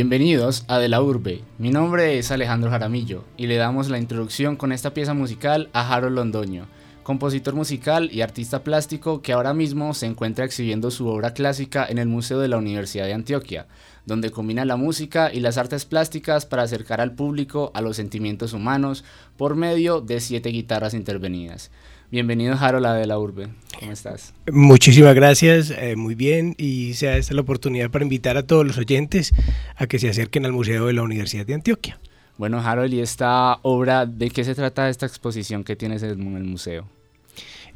Bienvenidos 0.00 0.64
a 0.66 0.78
De 0.78 0.88
la 0.88 1.02
Urbe. 1.02 1.42
Mi 1.58 1.68
nombre 1.68 2.16
es 2.16 2.30
Alejandro 2.30 2.70
Jaramillo 2.70 3.24
y 3.36 3.48
le 3.48 3.56
damos 3.56 3.90
la 3.90 3.98
introducción 3.98 4.56
con 4.56 4.72
esta 4.72 4.94
pieza 4.94 5.12
musical 5.12 5.68
a 5.74 5.94
Harold 5.94 6.16
Londoño, 6.16 6.68
compositor 7.02 7.54
musical 7.54 8.08
y 8.10 8.22
artista 8.22 8.64
plástico 8.64 9.20
que 9.20 9.34
ahora 9.34 9.52
mismo 9.52 9.92
se 9.92 10.06
encuentra 10.06 10.46
exhibiendo 10.46 10.90
su 10.90 11.06
obra 11.06 11.34
clásica 11.34 11.84
en 11.86 11.98
el 11.98 12.08
Museo 12.08 12.40
de 12.40 12.48
la 12.48 12.56
Universidad 12.56 13.04
de 13.04 13.12
Antioquia, 13.12 13.66
donde 14.06 14.30
combina 14.30 14.64
la 14.64 14.76
música 14.76 15.30
y 15.34 15.40
las 15.40 15.58
artes 15.58 15.84
plásticas 15.84 16.46
para 16.46 16.62
acercar 16.62 17.02
al 17.02 17.14
público 17.14 17.70
a 17.74 17.82
los 17.82 17.96
sentimientos 17.96 18.54
humanos 18.54 19.04
por 19.36 19.54
medio 19.54 20.00
de 20.00 20.20
siete 20.20 20.48
guitarras 20.48 20.94
intervenidas. 20.94 21.70
Bienvenido, 22.12 22.56
Harold, 22.58 22.86
a 22.86 22.94
de 22.94 23.06
la 23.06 23.20
Urbe. 23.20 23.50
¿Cómo 23.78 23.92
estás? 23.92 24.34
Muchísimas 24.50 25.14
gracias, 25.14 25.70
eh, 25.70 25.94
muy 25.94 26.16
bien. 26.16 26.56
Y 26.58 26.94
sea 26.94 27.16
esta 27.16 27.34
la 27.34 27.42
oportunidad 27.42 27.88
para 27.88 28.02
invitar 28.02 28.36
a 28.36 28.42
todos 28.42 28.66
los 28.66 28.78
oyentes 28.78 29.32
a 29.76 29.86
que 29.86 30.00
se 30.00 30.08
acerquen 30.08 30.44
al 30.44 30.50
Museo 30.52 30.86
de 30.86 30.92
la 30.92 31.02
Universidad 31.02 31.46
de 31.46 31.54
Antioquia. 31.54 32.00
Bueno, 32.36 32.58
Harold, 32.58 32.92
¿y 32.92 33.00
esta 33.00 33.60
obra, 33.62 34.06
de 34.06 34.30
qué 34.30 34.42
se 34.42 34.56
trata 34.56 34.88
esta 34.88 35.06
exposición 35.06 35.62
que 35.62 35.76
tienes 35.76 36.02
en 36.02 36.36
el 36.36 36.44
museo? 36.44 36.88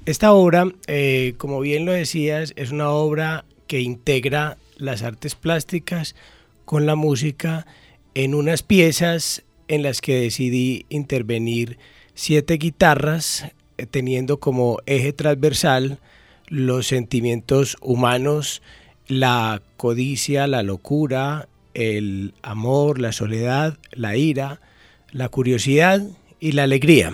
Esta 0.04 0.32
obra, 0.32 0.66
eh, 0.88 1.34
como 1.38 1.60
bien 1.60 1.84
lo 1.84 1.92
decías, 1.92 2.54
es 2.56 2.72
una 2.72 2.91
obra 2.91 3.44
que 3.69 3.82
integra 3.82 4.56
las 4.78 5.02
artes 5.02 5.36
plásticas 5.36 6.16
con 6.64 6.86
la 6.86 6.96
música 6.96 7.66
en 8.14 8.34
unas 8.34 8.64
piezas 8.64 9.44
en 9.69 9.84
las 9.84 10.00
que 10.00 10.22
decidí 10.22 10.86
intervenir 10.88 11.78
siete 12.14 12.54
guitarras 12.54 13.44
teniendo 13.91 14.39
como 14.39 14.78
eje 14.86 15.12
transversal 15.12 15.98
los 16.48 16.86
sentimientos 16.86 17.77
humanos, 17.81 18.62
la 19.06 19.62
codicia, 19.77 20.47
la 20.47 20.62
locura, 20.62 21.48
el 21.75 22.34
amor, 22.42 23.00
la 23.00 23.12
soledad, 23.12 23.78
la 23.92 24.16
ira, 24.16 24.61
la 25.11 25.28
curiosidad 25.28 26.03
y 26.41 26.53
la 26.53 26.64
alegría. 26.64 27.12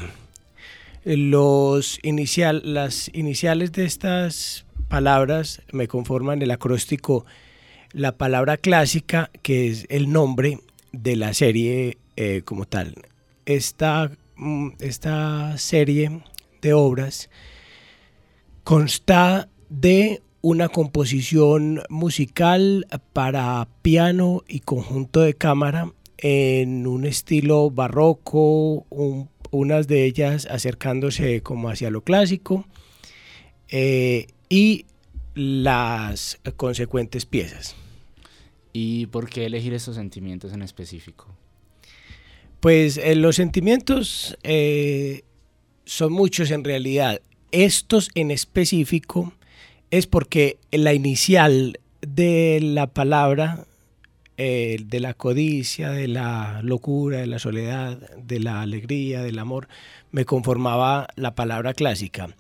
Los 1.05 1.99
inicial, 2.03 2.63
las 2.65 3.11
iniciales 3.15 3.73
de 3.73 3.87
estas 3.87 4.67
palabras 4.89 5.63
me 5.73 5.89
conforman 5.89 6.43
el 6.43 6.51
acróstico 6.51 7.25
la 7.93 8.13
palabra 8.13 8.57
clásica, 8.57 9.31
que 9.43 9.69
es 9.69 9.87
el 9.89 10.13
nombre 10.13 10.59
de 10.93 11.17
la 11.17 11.35
serie 11.35 11.99
eh, 12.17 12.43
como 12.45 12.67
tal. 12.67 12.95
Esta, 13.47 14.11
mm, 14.37 14.71
esta 14.79 15.57
serie 15.59 16.21
de 16.61 16.73
obras 16.73 17.31
consta 18.65 19.49
de 19.69 20.23
una 20.43 20.69
composición 20.69 21.83
musical 21.89 22.87
para 23.13 23.69
piano 23.83 24.43
y 24.49 24.61
conjunto 24.61 25.21
de 25.21 25.35
cámara 25.35 25.93
en 26.19 26.87
un 26.87 27.05
estilo 27.05 27.71
barroco, 27.71 28.87
unas 29.51 29.89
de 29.89 30.05
ellas 30.05 30.47
acercándose 30.51 31.43
como 31.43 31.69
hacia 31.69 31.91
lo 31.91 32.03
clásico, 32.03 32.67
eh, 33.69 34.27
y 34.49 34.87
las 35.35 36.39
consecuentes 36.57 37.27
piezas. 37.27 37.77
¿Y 38.73 39.07
por 39.07 39.29
qué 39.29 39.47
elegir 39.47 39.75
esos 39.75 39.97
sentimientos 39.97 40.53
en 40.53 40.63
específico? 40.63 41.27
Pues 42.61 42.99
eh, 42.99 43.15
los 43.15 43.37
sentimientos 43.37 44.37
eh, 44.43 45.25
son 45.91 46.13
muchos 46.13 46.53
en 46.53 46.63
realidad. 46.63 47.21
Estos 47.51 48.11
en 48.15 48.31
específico 48.31 49.33
es 49.91 50.07
porque 50.07 50.57
la 50.71 50.95
inicial 50.95 51.81
de 52.01 52.61
la 52.63 52.87
palabra, 52.87 53.65
eh, 54.37 54.79
de 54.85 55.01
la 55.01 55.15
codicia, 55.15 55.91
de 55.91 56.07
la 56.07 56.61
locura, 56.63 57.19
de 57.19 57.27
la 57.27 57.41
soledad, 57.41 57.99
de 58.17 58.39
la 58.39 58.63
alegría, 58.63 59.23
del 59.23 59.41
amor, 59.41 59.67
me 60.13 60.25
conformaba 60.25 61.09
la 61.17 61.35
palabra 61.35 61.75
clásica. 61.75 62.37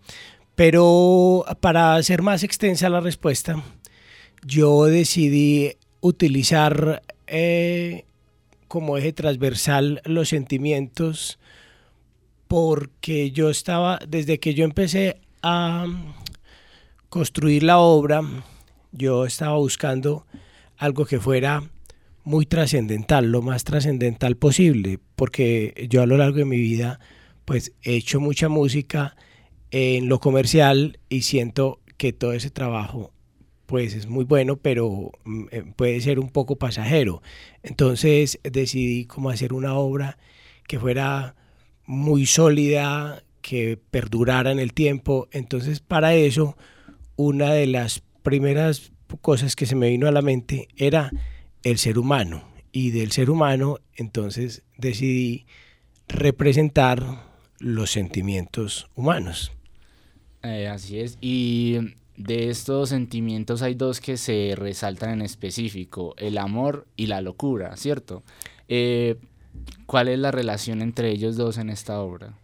Pero 0.54 1.44
para 1.58 1.96
hacer 1.96 2.22
más 2.22 2.44
extensa 2.44 2.88
la 2.88 3.00
respuesta, 3.00 3.60
yo 4.46 4.84
decidí 4.84 5.72
utilizar 6.00 7.02
eh, 7.26 8.04
como 8.68 8.96
eje 8.96 9.12
transversal 9.12 10.02
los 10.04 10.28
sentimientos 10.28 11.40
porque 12.50 13.30
yo 13.30 13.48
estaba, 13.48 14.00
desde 14.08 14.40
que 14.40 14.54
yo 14.54 14.64
empecé 14.64 15.20
a 15.40 15.86
construir 17.08 17.62
la 17.62 17.78
obra, 17.78 18.22
yo 18.90 19.24
estaba 19.24 19.56
buscando 19.56 20.26
algo 20.76 21.06
que 21.06 21.20
fuera 21.20 21.62
muy 22.24 22.46
trascendental, 22.46 23.30
lo 23.30 23.40
más 23.40 23.62
trascendental 23.62 24.36
posible, 24.36 24.98
porque 25.14 25.86
yo 25.88 26.02
a 26.02 26.06
lo 26.06 26.16
largo 26.16 26.38
de 26.38 26.44
mi 26.44 26.58
vida 26.58 26.98
pues 27.44 27.70
he 27.82 27.94
hecho 27.94 28.18
mucha 28.18 28.48
música 28.48 29.14
en 29.70 30.08
lo 30.08 30.18
comercial 30.18 30.98
y 31.08 31.22
siento 31.22 31.78
que 31.98 32.12
todo 32.12 32.32
ese 32.32 32.50
trabajo 32.50 33.12
pues 33.66 33.94
es 33.94 34.08
muy 34.08 34.24
bueno, 34.24 34.56
pero 34.56 35.12
mm, 35.22 35.44
eh, 35.52 35.64
puede 35.76 36.00
ser 36.00 36.18
un 36.18 36.30
poco 36.30 36.56
pasajero. 36.56 37.22
Entonces 37.62 38.40
decidí 38.42 39.04
como 39.04 39.30
hacer 39.30 39.52
una 39.52 39.74
obra 39.74 40.18
que 40.66 40.80
fuera 40.80 41.36
muy 41.90 42.24
sólida, 42.24 43.24
que 43.42 43.76
perdurara 43.90 44.52
en 44.52 44.60
el 44.60 44.72
tiempo. 44.72 45.28
Entonces, 45.32 45.80
para 45.80 46.14
eso, 46.14 46.56
una 47.16 47.52
de 47.52 47.66
las 47.66 48.00
primeras 48.22 48.92
cosas 49.20 49.56
que 49.56 49.66
se 49.66 49.74
me 49.74 49.88
vino 49.88 50.06
a 50.06 50.12
la 50.12 50.22
mente 50.22 50.68
era 50.76 51.10
el 51.64 51.78
ser 51.78 51.98
humano. 51.98 52.44
Y 52.70 52.90
del 52.90 53.10
ser 53.10 53.28
humano, 53.28 53.78
entonces 53.96 54.62
decidí 54.78 55.46
representar 56.06 57.24
los 57.58 57.90
sentimientos 57.90 58.88
humanos. 58.94 59.50
Eh, 60.44 60.68
así 60.68 61.00
es. 61.00 61.18
Y 61.20 61.78
de 62.16 62.50
estos 62.50 62.90
sentimientos 62.90 63.62
hay 63.62 63.74
dos 63.74 64.00
que 64.00 64.16
se 64.16 64.54
resaltan 64.56 65.10
en 65.10 65.22
específico, 65.22 66.14
el 66.18 66.38
amor 66.38 66.86
y 66.96 67.06
la 67.06 67.20
locura, 67.20 67.76
¿cierto? 67.76 68.22
Eh, 68.68 69.16
¿Cuál 69.86 70.08
es 70.08 70.18
la 70.18 70.30
relación 70.30 70.82
entre 70.82 71.10
ellos 71.10 71.36
dos 71.36 71.58
en 71.58 71.70
esta 71.70 72.00
obra? 72.00 72.34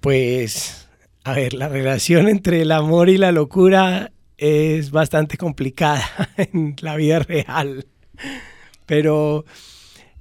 Pues, 0.00 0.88
a 1.24 1.32
ver, 1.32 1.54
la 1.54 1.68
relación 1.68 2.28
entre 2.28 2.62
el 2.62 2.72
amor 2.72 3.08
y 3.08 3.16
la 3.16 3.32
locura 3.32 4.12
es 4.36 4.90
bastante 4.90 5.36
complicada 5.36 6.04
en 6.36 6.76
la 6.80 6.96
vida 6.96 7.18
real. 7.20 7.86
Pero 8.86 9.44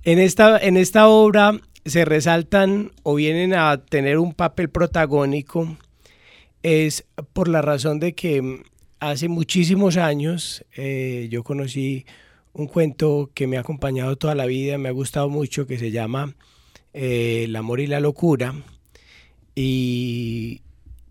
en 0.03 0.19
esta, 0.19 0.57
en 0.57 0.78
esta 0.78 1.07
obra 1.07 1.59
se 1.85 2.06
resaltan 2.06 2.91
o 3.03 3.16
vienen 3.16 3.53
a 3.53 3.85
tener 3.85 4.18
un 4.18 4.34
papel 4.34 4.69
protagónico 4.69 5.77
es 6.63 7.06
por 7.33 7.48
la 7.48 7.62
razón 7.62 8.00
de 8.00 8.13
que 8.13 8.62
hace 9.00 9.30
muchísimos 9.30 9.98
años 9.98 10.65
eh, 10.75 11.27
yo 11.31 11.44
conocí 11.44 12.06
un 12.57 12.68
cuento 12.68 13.30
que 13.33 13.48
me 13.48 13.57
ha 13.57 13.62
acompañado 13.62 14.15
toda 14.18 14.36
la 14.36 14.48
vida, 14.48 14.77
me 14.77 14.89
ha 14.89 14.92
gustado 14.92 15.30
mucho, 15.30 15.68
que 15.68 15.77
se 15.77 15.92
llama 15.92 16.36
eh, 16.94 17.44
El 17.45 17.56
amor 17.56 17.80
y 17.80 17.88
la 17.88 18.00
locura. 18.00 18.56
Y, 19.56 20.62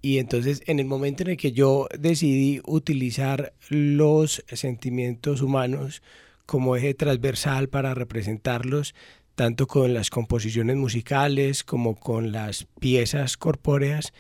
y 0.03 0.19
entonces 0.19 0.63
en 0.67 0.81
el 0.81 0.87
momento 0.87 1.23
en 1.23 1.31
el 1.31 1.37
que 1.37 1.53
yo 1.53 1.87
decidí 1.99 2.61
utilizar 2.67 3.55
los 3.69 4.45
sentimientos 4.53 5.41
humanos 5.41 6.03
como 6.47 6.77
eje 6.77 6.95
transversal 6.95 7.69
para 7.69 7.95
representarlos, 7.95 8.95
tanto 9.37 9.67
con 9.67 9.95
las 9.95 10.11
composiciones 10.11 10.77
musicales 10.77 11.63
como 11.63 11.95
con 11.95 12.33
las 12.33 12.67
piezas 12.81 13.37
corpóreas, 13.37 14.13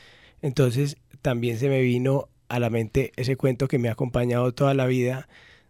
entonces 0.42 0.96
también 1.22 1.58
se 1.58 1.68
me 1.68 1.80
vino 1.80 2.28
a 2.48 2.60
la 2.60 2.70
mente 2.70 3.12
ese 3.16 3.36
cuento 3.36 3.66
que 3.66 3.78
me 3.78 3.88
ha 3.88 3.92
acompañado 3.92 4.52
toda 4.52 4.74
la 4.74 4.86
vida 4.86 5.28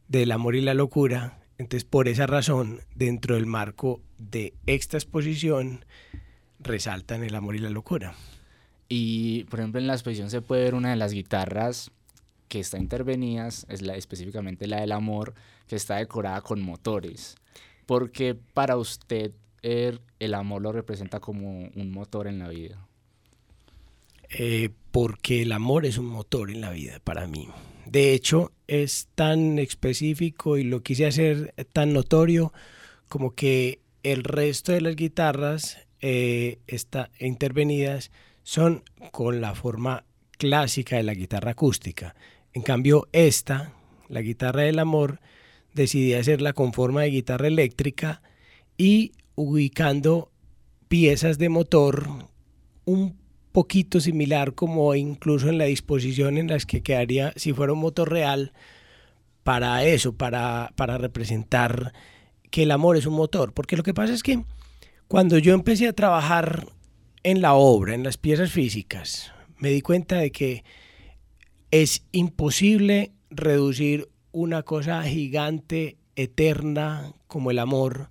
del 0.09 0.33
amor 0.33 0.57
y 0.57 0.61
la 0.61 0.75
locura, 0.75 1.39
entonces, 1.59 1.85
por 1.85 2.09
esa 2.09 2.27
razón, 2.27 2.81
dentro 2.95 3.35
del 3.35 3.47
marco 3.47 4.01
de 4.19 4.55
esta 4.67 4.97
exposición, 4.97 5.85
resaltan 6.61 7.23
el 7.25 7.35
amor 7.35 7.57
y 7.57 7.61
la 7.61 7.71
locura. 7.71 8.15
Y 8.89 9.45
por 9.45 9.61
ejemplo 9.61 9.81
en 9.81 9.87
la 9.87 9.95
exposición 9.95 10.31
se 10.31 10.43
puede 10.43 10.65
ver 10.65 10.75
una 10.75 10.91
de 10.91 10.97
las 10.97 11.13
guitarras 11.13 11.91
que 12.49 12.61
está 12.61 12.79
intervenidas, 12.79 13.67
es 13.69 13.83
la, 13.83 13.97
específicamente 13.97 14.69
la 14.69 14.81
del 14.81 14.93
amor, 14.93 15.35
que 15.67 15.77
está 15.77 15.97
decorada 15.97 16.43
con 16.43 16.61
motores. 16.61 17.37
Porque 17.87 18.35
para 18.35 18.77
usted 18.77 19.33
el, 19.63 20.01
el 20.21 20.35
amor 20.35 20.63
lo 20.63 20.73
representa 20.73 21.19
como 21.19 21.69
un 21.75 21.91
motor 21.91 22.29
en 22.29 22.39
la 22.39 22.49
vida. 22.49 22.87
Eh, 24.31 24.71
porque 24.97 25.43
el 25.43 25.53
amor 25.53 25.85
es 25.85 25.99
un 25.99 26.07
motor 26.07 26.51
en 26.51 26.63
la 26.63 26.71
vida 26.71 27.01
para 27.05 27.27
mí. 27.27 27.51
De 27.85 28.15
hecho, 28.15 28.53
es 28.67 29.09
tan 29.15 29.59
específico 29.59 30.57
y 30.57 30.65
lo 30.65 30.83
quise 30.83 31.05
hacer 31.05 31.53
tan 31.75 31.93
notorio 31.93 32.55
como 33.07 33.35
que 33.35 33.83
el 34.03 34.25
resto 34.25 34.73
de 34.73 34.81
las 34.81 34.97
guitarras 34.97 35.77
eh, 36.01 36.61
está, 36.67 37.11
intervenidas 37.21 38.11
son 38.43 38.85
con 39.13 39.43
la 39.43 39.55
forma 39.55 40.07
clásica 40.39 40.97
de 40.97 41.03
la 41.03 41.13
guitarra 41.13 41.51
acústica. 41.51 42.17
En 42.55 42.63
cambio, 42.63 43.07
esta, 43.13 43.75
la 44.09 44.23
guitarra 44.23 44.63
del 44.63 44.79
amor, 44.79 45.21
decidí 45.75 46.15
hacerla 46.15 46.55
con 46.55 46.73
forma 46.73 47.03
de 47.03 47.11
guitarra 47.11 47.49
eléctrica 47.49 48.23
y 48.79 49.13
ubicando 49.35 50.33
piezas 50.89 51.37
de 51.37 51.51
motor 51.51 52.31
un 52.87 53.26
poquito 53.57 54.01
similar 54.01 54.53
como 54.53 54.95
incluso 54.95 55.49
en 55.49 55.57
la 55.57 55.65
disposición 55.65 56.37
en 56.37 56.49
las 56.49 56.67
que 56.67 56.83
quedaría 56.83 57.33
si 57.37 57.55
fuera 57.55 57.73
un 57.73 57.79
motor 57.79 58.11
real 58.11 58.53
para 59.45 59.83
eso, 59.83 60.15
para, 60.15 60.75
para 60.77 60.99
representar 60.99 61.95
que 62.51 62.65
el 62.65 62.71
amor 62.71 62.99
es 62.99 63.07
un 63.07 63.15
motor. 63.15 63.55
Porque 63.55 63.79
lo 63.79 63.83
que 63.83 63.95
pasa 63.95 64.13
es 64.13 64.23
que 64.23 64.45
cuando 65.09 65.39
yo 65.39 65.55
empecé 65.55 65.89
a 65.89 65.95
trabajar 65.95 66.69
en 67.23 67.41
la 67.41 67.55
obra, 67.55 67.95
en 67.95 68.03
las 68.03 68.19
piezas 68.19 68.53
físicas, 68.53 69.33
me 69.57 69.71
di 69.71 69.81
cuenta 69.81 70.17
de 70.17 70.31
que 70.31 70.63
es 71.71 72.05
imposible 72.13 73.13
reducir 73.31 74.11
una 74.33 74.65
cosa 74.65 75.03
gigante, 75.03 75.97
eterna, 76.15 77.15
como 77.27 77.51
el 77.51 77.59
amor, 77.59 78.11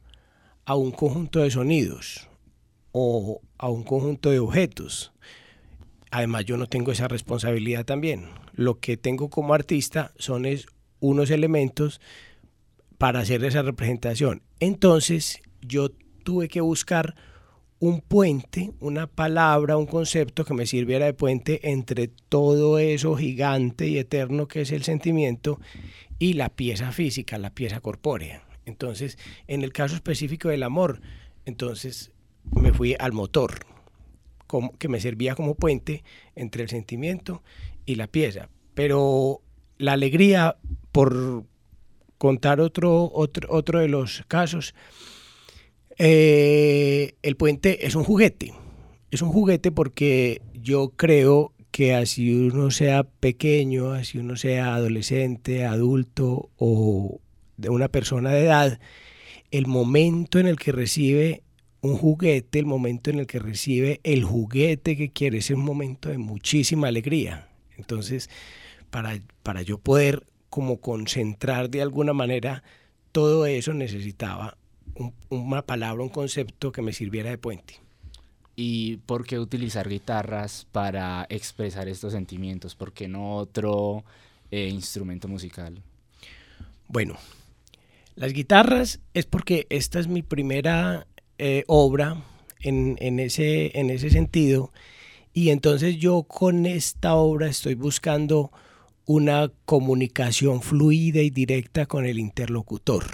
a 0.66 0.74
un 0.74 0.90
conjunto 0.90 1.42
de 1.42 1.52
sonidos 1.52 2.30
o 2.98 3.42
a 3.58 3.68
un 3.70 3.84
conjunto 3.84 4.32
de 4.32 4.40
objetos. 4.40 5.12
Además, 6.12 6.46
yo 6.46 6.56
no 6.56 6.66
tengo 6.66 6.94
esa 6.94 7.10
responsabilidad 7.10 7.84
también. 7.84 8.30
Lo 8.54 8.80
que 8.80 8.96
tengo 8.96 9.30
como 9.30 9.54
artista 9.54 10.14
son 10.18 10.46
unos 11.02 11.30
elementos 11.30 12.00
para 12.98 13.20
hacer 13.20 13.44
esa 13.44 13.64
representación. 13.64 14.44
Entonces, 14.62 15.42
yo 15.62 15.90
tuve 16.24 16.48
que 16.48 16.62
buscar 16.62 17.16
un 17.80 18.00
puente, 18.00 18.72
una 18.80 19.08
palabra, 19.08 19.76
un 19.76 19.88
concepto 19.88 20.46
que 20.46 20.54
me 20.54 20.66
sirviera 20.66 21.06
de 21.06 21.14
puente 21.14 21.70
entre 21.70 22.08
todo 22.08 22.80
eso 22.80 23.18
gigante 23.18 23.90
y 23.90 23.98
eterno 23.98 24.48
que 24.48 24.62
es 24.62 24.72
el 24.72 24.84
sentimiento 24.84 25.60
y 26.18 26.36
la 26.36 26.48
pieza 26.48 26.94
física, 26.94 27.38
la 27.40 27.50
pieza 27.50 27.82
corpórea. 27.82 28.46
Entonces, 28.66 29.18
en 29.48 29.64
el 29.64 29.74
caso 29.74 29.96
específico 29.96 30.48
del 30.48 30.64
amor, 30.64 31.02
entonces 31.44 32.14
me 32.52 32.74
fui 32.74 32.96
al 32.98 33.14
motor, 33.14 33.66
como, 34.48 34.78
que 34.78 34.88
me 34.88 35.00
servía 35.00 35.36
como 35.36 35.56
puente 35.56 36.04
entre 36.36 36.64
el 36.64 36.70
sentimiento 36.70 37.44
y 37.86 37.96
la 37.96 38.08
pieza. 38.08 38.50
Pero 38.74 39.42
la 39.78 39.94
alegría, 39.94 40.58
por 40.92 41.46
contar 42.18 42.60
otro, 42.62 43.12
otro, 43.14 43.48
otro 43.52 43.80
de 43.80 43.88
los 43.88 44.24
casos, 44.28 44.74
eh, 45.98 47.16
el 47.22 47.36
puente 47.36 47.86
es 47.86 47.96
un 47.96 48.04
juguete. 48.04 48.54
Es 49.12 49.22
un 49.22 49.30
juguete 49.30 49.72
porque 49.72 50.42
yo 50.54 50.90
creo 50.96 51.54
que 51.72 51.94
así 51.94 52.34
uno 52.34 52.72
sea 52.72 53.04
pequeño, 53.04 53.92
así 53.92 54.18
uno 54.18 54.36
sea 54.36 54.76
adolescente, 54.76 55.66
adulto 55.66 56.50
o 56.58 57.20
de 57.58 57.70
una 57.70 57.88
persona 57.88 58.32
de 58.32 58.46
edad, 58.46 58.80
el 59.52 59.68
momento 59.68 60.40
en 60.40 60.48
el 60.48 60.58
que 60.58 60.72
recibe 60.72 61.44
un 61.86 61.98
juguete, 61.98 62.60
el 62.60 62.66
momento 62.66 63.10
en 63.10 63.20
el 63.20 63.28
que 63.28 63.40
recibe 63.40 64.00
el 64.04 64.24
juguete 64.24 64.98
que 64.98 65.12
quiere, 65.12 65.38
es 65.38 65.50
un 65.52 65.64
momento 65.64 66.10
de 66.10 66.18
muchísima 66.18 66.88
alegría. 66.88 67.48
Entonces, 67.78 68.30
para, 68.90 69.20
para 69.44 69.62
yo 69.62 69.78
poder 69.78 70.26
como 70.50 70.80
concentrar 70.82 71.70
de 71.70 71.82
alguna 71.82 72.14
manera 72.14 72.64
todo 73.12 73.46
eso, 73.46 73.74
necesitaba 73.74 74.58
una 75.30 75.62
palabra, 75.62 76.02
un 76.02 76.10
concepto 76.10 76.72
que 76.72 76.82
me 76.82 76.94
sirviera 76.94 77.30
de 77.30 77.38
puente. 77.38 77.80
¿Y 78.56 78.98
por 78.98 79.26
qué 79.26 79.38
utilizar 79.38 79.90
guitarras 79.90 80.66
para 80.72 81.26
expresar 81.30 81.90
estos 81.90 82.14
sentimientos? 82.14 82.74
¿Por 82.74 82.94
qué 82.94 83.08
no 83.08 83.36
otro 83.36 84.06
eh, 84.50 84.70
instrumento 84.70 85.28
musical? 85.28 85.82
Bueno, 86.88 87.18
las 88.16 88.32
guitarras 88.32 89.02
es 89.14 89.26
porque 89.26 89.68
esta 89.70 90.00
es 90.00 90.08
mi 90.08 90.24
primera 90.24 91.06
eh, 91.38 91.64
obra 91.68 92.24
en, 92.62 92.98
en, 93.00 93.20
ese, 93.20 93.78
en 93.78 93.90
ese 93.90 94.10
sentido. 94.10 94.72
Y 95.34 95.50
entonces 95.50 95.98
yo 95.98 96.24
con 96.24 96.66
esta 96.66 97.16
obra 97.16 97.48
estoy 97.48 97.76
buscando 97.76 98.52
una 99.06 99.52
comunicación 99.66 100.62
fluida 100.62 101.22
y 101.22 101.30
directa 101.30 101.86
con 101.86 102.06
el 102.06 102.20
interlocutor. 102.20 103.06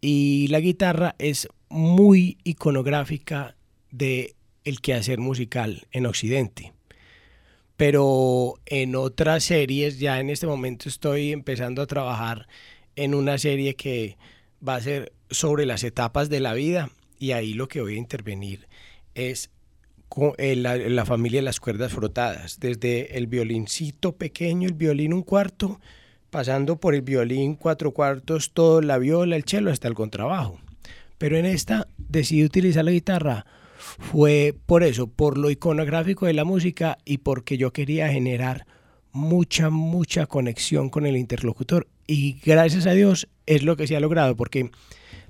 Y 0.00 0.48
la 0.48 0.60
guitarra 0.60 1.14
es 1.18 1.48
muy 1.68 2.38
iconográfica 2.44 3.56
de 3.90 4.34
el 4.64 4.80
quehacer 4.80 5.18
musical 5.18 5.86
en 5.92 6.06
Occidente. 6.06 6.72
Pero 7.76 8.54
en 8.66 8.96
otras 8.96 9.44
series, 9.44 9.98
ya 9.98 10.20
en 10.20 10.28
este 10.28 10.46
momento 10.46 10.88
estoy 10.88 11.32
empezando 11.32 11.82
a 11.82 11.86
trabajar 11.86 12.48
en 12.96 13.14
una 13.14 13.38
serie 13.38 13.74
que 13.74 14.18
va 14.66 14.74
a 14.74 14.80
ser 14.80 15.12
sobre 15.30 15.66
las 15.66 15.82
etapas 15.82 16.28
de 16.28 16.40
la 16.40 16.52
vida 16.52 16.90
y 17.22 17.30
ahí 17.30 17.54
lo 17.54 17.68
que 17.68 17.80
voy 17.80 17.94
a 17.94 17.98
intervenir 17.98 18.66
es 19.14 19.48
con 20.08 20.32
eh, 20.38 20.56
la, 20.56 21.06
familia 21.06 21.38
de 21.38 21.44
las 21.44 21.60
cuerdas 21.60 21.92
frotadas, 21.92 22.58
desde 22.58 23.16
el 23.16 23.28
violincito 23.28 24.16
pequeño, 24.16 24.66
el 24.66 24.74
violín 24.74 25.12
un 25.12 25.22
cuarto, 25.22 25.80
pasando 26.30 26.80
por 26.80 26.96
el 26.96 27.02
violín 27.02 27.54
cuatro 27.54 27.92
cuartos, 27.92 28.50
todo 28.52 28.82
la 28.82 28.98
viola, 28.98 29.36
el 29.36 29.44
cello, 29.44 29.70
hasta 29.70 29.86
el 29.86 29.94
contrabajo. 29.94 30.58
Pero 31.16 31.36
en 31.36 31.46
esta 31.46 31.86
decidí 31.96 32.42
utilizar 32.42 32.84
la 32.84 32.90
guitarra. 32.90 33.46
Fue 33.78 34.56
por 34.66 34.82
eso, 34.82 35.06
por 35.06 35.38
lo 35.38 35.48
iconográfico 35.48 36.26
de 36.26 36.32
la 36.32 36.44
música 36.44 36.98
y 37.04 37.18
porque 37.18 37.56
yo 37.56 37.72
quería 37.72 38.08
generar 38.08 38.66
mucha, 39.12 39.70
mucha 39.70 40.26
conexión 40.26 40.90
con 40.90 41.06
el 41.06 41.16
interlocutor. 41.16 41.86
Y 42.08 42.40
gracias 42.44 42.86
a 42.86 42.94
Dios 42.94 43.28
es 43.46 43.62
lo 43.62 43.76
que 43.76 43.86
se 43.86 43.96
ha 43.96 44.00
logrado, 44.00 44.34
porque 44.34 44.72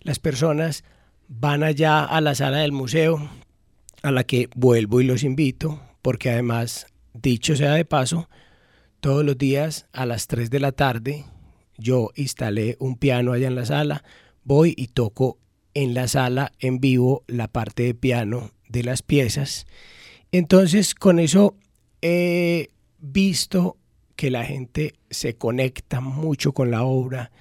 las 0.00 0.18
personas 0.18 0.84
van 1.28 1.62
allá 1.62 2.04
a 2.04 2.20
la 2.20 2.34
sala 2.34 2.58
del 2.58 2.72
museo, 2.72 3.30
a 4.02 4.10
la 4.10 4.24
que 4.24 4.48
vuelvo 4.54 5.00
y 5.00 5.04
los 5.04 5.22
invito, 5.22 5.80
porque 6.02 6.30
además, 6.30 6.86
dicho 7.14 7.56
sea 7.56 7.72
de 7.72 7.84
paso, 7.84 8.28
todos 9.00 9.24
los 9.24 9.38
días 9.38 9.86
a 9.92 10.06
las 10.06 10.26
3 10.26 10.50
de 10.50 10.60
la 10.60 10.72
tarde 10.72 11.24
yo 11.78 12.10
instalé 12.14 12.76
un 12.78 12.96
piano 12.96 13.32
allá 13.32 13.48
en 13.48 13.54
la 13.54 13.66
sala, 13.66 14.04
voy 14.44 14.74
y 14.76 14.88
toco 14.88 15.38
en 15.74 15.94
la 15.94 16.06
sala 16.08 16.52
en 16.58 16.80
vivo 16.80 17.24
la 17.26 17.48
parte 17.48 17.82
de 17.82 17.94
piano 17.94 18.50
de 18.68 18.84
las 18.84 19.02
piezas. 19.02 19.66
Entonces 20.30 20.94
con 20.94 21.18
eso 21.18 21.56
he 22.00 22.68
visto 22.98 23.76
que 24.16 24.30
la 24.30 24.44
gente 24.44 24.94
se 25.10 25.34
conecta 25.34 26.00
mucho 26.00 26.52
con 26.52 26.70
la 26.70 26.84
obra. 26.84 27.32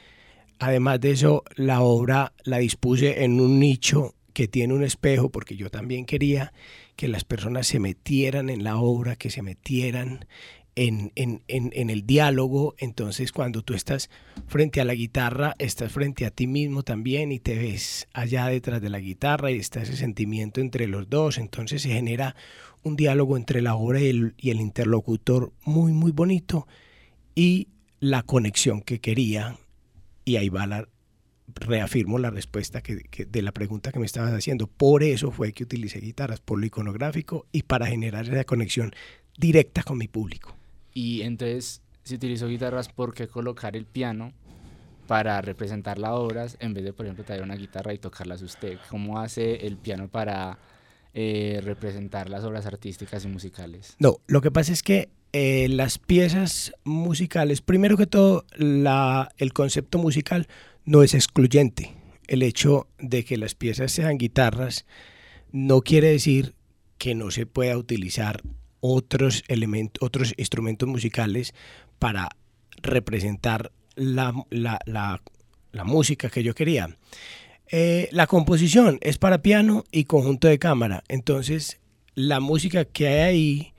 Además 0.62 1.01
de 1.01 1.10
eso, 1.10 1.44
la 1.56 1.82
obra 1.82 2.34
la 2.44 2.60
dispuse 2.60 3.24
en 3.24 3.41
un 3.41 3.60
nicho 3.60 4.13
que 4.32 4.48
tiene 4.48 4.75
un 4.75 4.84
espejo, 4.84 5.32
porque 5.32 5.56
yo 5.58 5.72
también 5.72 6.06
quería 6.06 6.53
que 6.96 7.08
las 7.08 7.24
personas 7.24 7.65
se 7.65 7.80
metieran 7.80 8.48
en 8.51 8.63
la 8.63 8.77
obra, 8.77 9.15
que 9.15 9.32
se 9.32 9.41
metieran 9.41 10.27
en, 10.75 11.13
en, 11.15 11.41
en, 11.48 11.89
el 11.89 12.06
diálogo, 12.06 12.75
entonces 12.77 13.32
cuando 13.32 13.63
tú 13.63 13.74
estás 13.74 14.12
frente 14.46 14.80
a 14.80 14.86
la 14.86 14.94
guitarra, 14.94 15.56
estás 15.58 15.91
frente 15.91 16.27
a 16.27 16.30
ti 16.30 16.46
mismo 16.46 16.84
también 16.84 17.32
y 17.32 17.39
te 17.39 17.58
ves 17.58 18.08
allá 18.13 18.46
detrás 18.46 18.84
de 18.84 18.91
la 18.91 19.00
guitarra 19.00 19.50
y 19.50 19.58
está 19.58 19.82
ese 19.82 19.98
sentimiento 19.98 20.62
entre 20.62 20.86
los 20.86 21.10
dos, 21.10 21.39
entonces 21.39 21.82
se 21.82 21.89
genera 21.89 22.36
un 22.84 22.96
diálogo 22.96 23.36
entre 23.36 23.63
la 23.63 23.74
obra 23.74 24.00
y 24.00 24.10
el, 24.10 24.36
y 24.38 24.51
el 24.51 24.62
interlocutor 24.62 25.53
muy, 25.65 25.91
muy 25.91 26.12
bonito 26.12 26.68
y 27.34 27.70
la 28.00 28.22
conexión 28.22 28.82
que 28.82 29.00
quería, 29.00 29.58
y 30.25 30.36
ahí 30.38 30.50
va 30.50 30.68
la, 30.68 30.88
reafirmo 31.56 32.20
la 32.20 32.30
respuesta 32.30 32.82
que, 32.82 33.04
que, 33.04 33.25
de 33.25 33.42
la 33.42 33.51
pregunta 33.51 33.92
que 33.92 34.00
me 34.00 34.06
estabas 34.06 34.34
haciendo. 34.34 34.68
Por 34.68 35.04
eso 35.04 35.32
fue 35.32 35.54
que 35.54 35.63
utilicé 35.63 36.00
guitarras, 36.00 36.40
por 36.40 36.60
lo 36.60 36.66
iconográfico 36.66 37.48
y 37.51 37.63
para 37.63 37.88
generar 37.88 38.28
esa 38.28 38.44
conexión 38.44 38.94
directa 39.38 39.84
con 39.84 39.98
mi 39.98 40.08
público. 40.08 40.56
Y 40.94 41.22
entonces, 41.22 41.82
si 42.04 42.16
utilizó 42.16 42.48
guitarras, 42.48 42.90
¿por 42.90 43.13
qué 43.13 43.28
colocar 43.28 43.75
el 43.75 43.86
piano 43.86 44.34
para 45.08 45.42
representar 45.42 45.98
las 45.98 46.12
obras 46.12 46.58
en 46.60 46.74
vez 46.74 46.84
de, 46.84 46.94
por 46.94 47.06
ejemplo, 47.06 47.25
traer 47.25 47.44
una 47.44 47.56
guitarra 47.56 47.94
y 47.94 47.98
tocarlas 47.98 48.42
usted? 48.42 48.78
¿Cómo 48.90 49.20
hace 49.20 49.68
el 49.68 49.78
piano 49.78 50.10
para 50.10 50.58
eh, 51.13 51.60
representar 51.63 52.30
las 52.30 52.44
obras 52.44 52.66
artísticas 52.66 53.25
y 53.25 53.28
musicales? 53.28 53.96
No, 54.00 54.18
lo 54.28 54.42
que 54.42 54.51
pasa 54.51 54.72
es 54.74 54.84
que 54.84 55.10
eh, 55.34 55.68
las 55.70 55.98
piezas 55.98 56.74
musicales, 56.84 57.62
primero 57.62 57.96
que 57.96 58.08
todo, 58.08 58.46
la, 58.56 59.32
el 59.38 59.54
concepto 59.54 59.98
musical 59.98 60.48
no 60.84 61.04
es 61.04 61.14
excluyente. 61.14 61.96
El 62.28 62.44
hecho 62.44 62.88
de 63.00 63.24
que 63.24 63.38
las 63.38 63.56
piezas 63.56 63.92
sean 63.92 64.18
guitarras 64.18 64.86
no 65.52 65.82
quiere 65.82 66.12
decir 66.12 66.56
que 66.98 67.16
no 67.16 67.32
se 67.32 67.46
pueda 67.46 67.78
utilizar 67.78 68.42
otros 68.82 69.44
otros 70.00 70.34
instrumentos 70.38 70.90
musicales 70.90 71.54
para 72.00 72.30
representar 72.82 73.72
la, 73.96 74.34
música 75.86 76.30
que 76.30 76.44
yo 76.44 76.54
quería. 76.54 76.98
Eh, 77.72 78.10
la 78.12 78.28
composición 78.28 78.98
es 79.02 79.18
para 79.18 79.42
piano 79.42 79.86
y 79.92 80.06
conjunto 80.06 80.48
de 80.48 80.60
cámara, 80.60 81.04
entonces 81.08 81.80
la 82.16 82.40
música 82.40 82.84
que 82.84 83.08
hay 83.08 83.22
ahí 83.22 83.71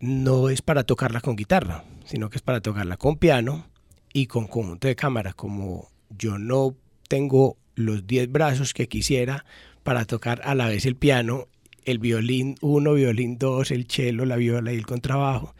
no 0.00 0.48
es 0.48 0.62
para 0.62 0.84
tocarla 0.84 1.20
con 1.20 1.36
guitarra, 1.36 1.84
sino 2.04 2.30
que 2.30 2.38
es 2.38 2.42
para 2.42 2.60
tocarla 2.60 2.96
con 2.96 3.16
piano 3.16 3.66
y 4.12 4.26
con 4.26 4.46
conjunto 4.46 4.88
de 4.88 4.96
cámara. 4.96 5.34
Como 5.34 5.90
yo 6.10 6.38
no 6.38 6.74
tengo 7.08 7.56
los 7.74 8.06
10 8.06 8.32
brazos 8.32 8.74
que 8.74 8.88
quisiera 8.88 9.44
para 9.82 10.06
tocar 10.06 10.40
a 10.44 10.54
la 10.54 10.68
vez 10.68 10.86
el 10.86 10.96
piano, 10.96 11.48
el 11.84 11.98
violín 11.98 12.56
1, 12.60 12.94
violín 12.94 13.38
2, 13.38 13.70
el 13.70 13.86
cello, 13.86 14.24
la 14.24 14.36
viola 14.36 14.72
y 14.72 14.76
el 14.76 14.86
contrabajo. 14.86 15.54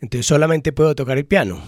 Entonces 0.00 0.26
solamente 0.26 0.72
puedo 0.72 0.94
tocar 0.94 1.18
el 1.18 1.26
piano. 1.26 1.62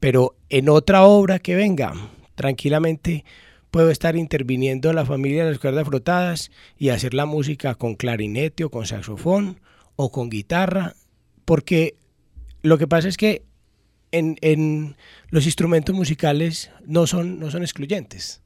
Pero 0.00 0.36
en 0.48 0.68
otra 0.68 1.04
obra 1.04 1.38
que 1.38 1.56
venga, 1.56 1.92
tranquilamente 2.34 3.24
puedo 3.70 3.90
estar 3.90 4.16
interviniendo 4.16 4.90
en 4.90 4.96
la 4.96 5.04
familia 5.04 5.44
de 5.44 5.50
las 5.50 5.58
cuerdas 5.58 5.86
frotadas 5.86 6.50
y 6.78 6.90
hacer 6.90 7.14
la 7.14 7.26
música 7.26 7.74
con 7.74 7.96
clarinete 7.96 8.64
o 8.64 8.70
con 8.70 8.86
saxofón 8.86 9.60
o 9.96 10.12
con 10.12 10.30
guitarra, 10.30 10.94
porque 11.48 11.96
lo 12.60 12.76
que 12.76 12.86
pasa 12.86 13.08
es 13.08 13.16
que 13.16 13.42
en, 14.12 14.96
los 15.30 15.46
instrumentos 15.46 15.94
musicales 15.94 16.70
no 16.84 17.06
son, 17.06 17.40
no 17.40 17.50
son 17.50 17.62
excluyentes. 17.62 18.42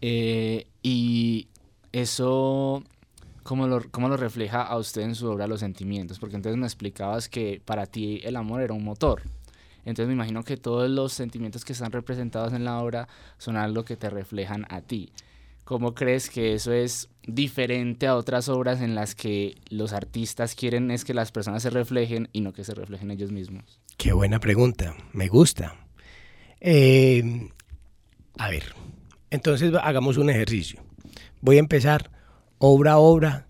Eh, 0.00 0.66
y 0.82 1.46
eso, 1.92 2.82
¿cómo 3.44 3.68
lo, 3.68 3.88
¿cómo 3.92 4.08
lo 4.08 4.16
refleja 4.16 4.62
a 4.62 4.76
usted 4.76 5.02
en 5.02 5.14
su 5.14 5.30
obra 5.30 5.46
Los 5.46 5.60
Sentimientos? 5.60 6.18
Porque 6.18 6.34
entonces 6.34 6.58
me 6.58 6.66
explicabas 6.66 7.28
que 7.28 7.62
para 7.64 7.86
ti 7.86 8.20
el 8.24 8.34
amor 8.34 8.60
era 8.60 8.74
un 8.74 8.82
motor. 8.82 9.22
Entonces 9.84 10.08
me 10.08 10.14
imagino 10.14 10.42
que 10.42 10.56
todos 10.56 10.90
los 10.90 11.12
sentimientos 11.12 11.64
que 11.64 11.74
están 11.74 11.92
representados 11.92 12.52
en 12.52 12.64
la 12.64 12.80
obra 12.80 13.06
son 13.38 13.56
algo 13.56 13.84
que 13.84 13.96
te 13.96 14.10
reflejan 14.10 14.66
a 14.70 14.80
ti. 14.80 15.12
¿Cómo 15.62 15.94
crees 15.94 16.30
que 16.30 16.54
eso 16.54 16.72
es 16.72 17.10
diferente 17.26 18.06
a 18.06 18.16
otras 18.16 18.48
obras 18.48 18.80
en 18.80 18.94
las 18.94 19.14
que 19.14 19.56
los 19.68 19.92
artistas 19.92 20.54
quieren 20.54 20.90
es 20.90 21.04
que 21.04 21.14
las 21.14 21.32
personas 21.32 21.62
se 21.62 21.70
reflejen 21.70 22.28
y 22.32 22.40
no 22.40 22.52
que 22.52 22.64
se 22.64 22.74
reflejen 22.74 23.10
ellos 23.10 23.32
mismos? 23.32 23.80
Qué 23.96 24.12
buena 24.12 24.40
pregunta, 24.40 24.94
me 25.12 25.28
gusta. 25.28 25.76
Eh, 26.60 27.50
a 28.38 28.48
ver, 28.50 28.74
entonces 29.30 29.72
hagamos 29.82 30.16
un 30.16 30.30
ejercicio. 30.30 30.82
Voy 31.40 31.56
a 31.56 31.60
empezar 31.60 32.10
obra 32.58 32.92
a 32.92 32.98
obra 32.98 33.46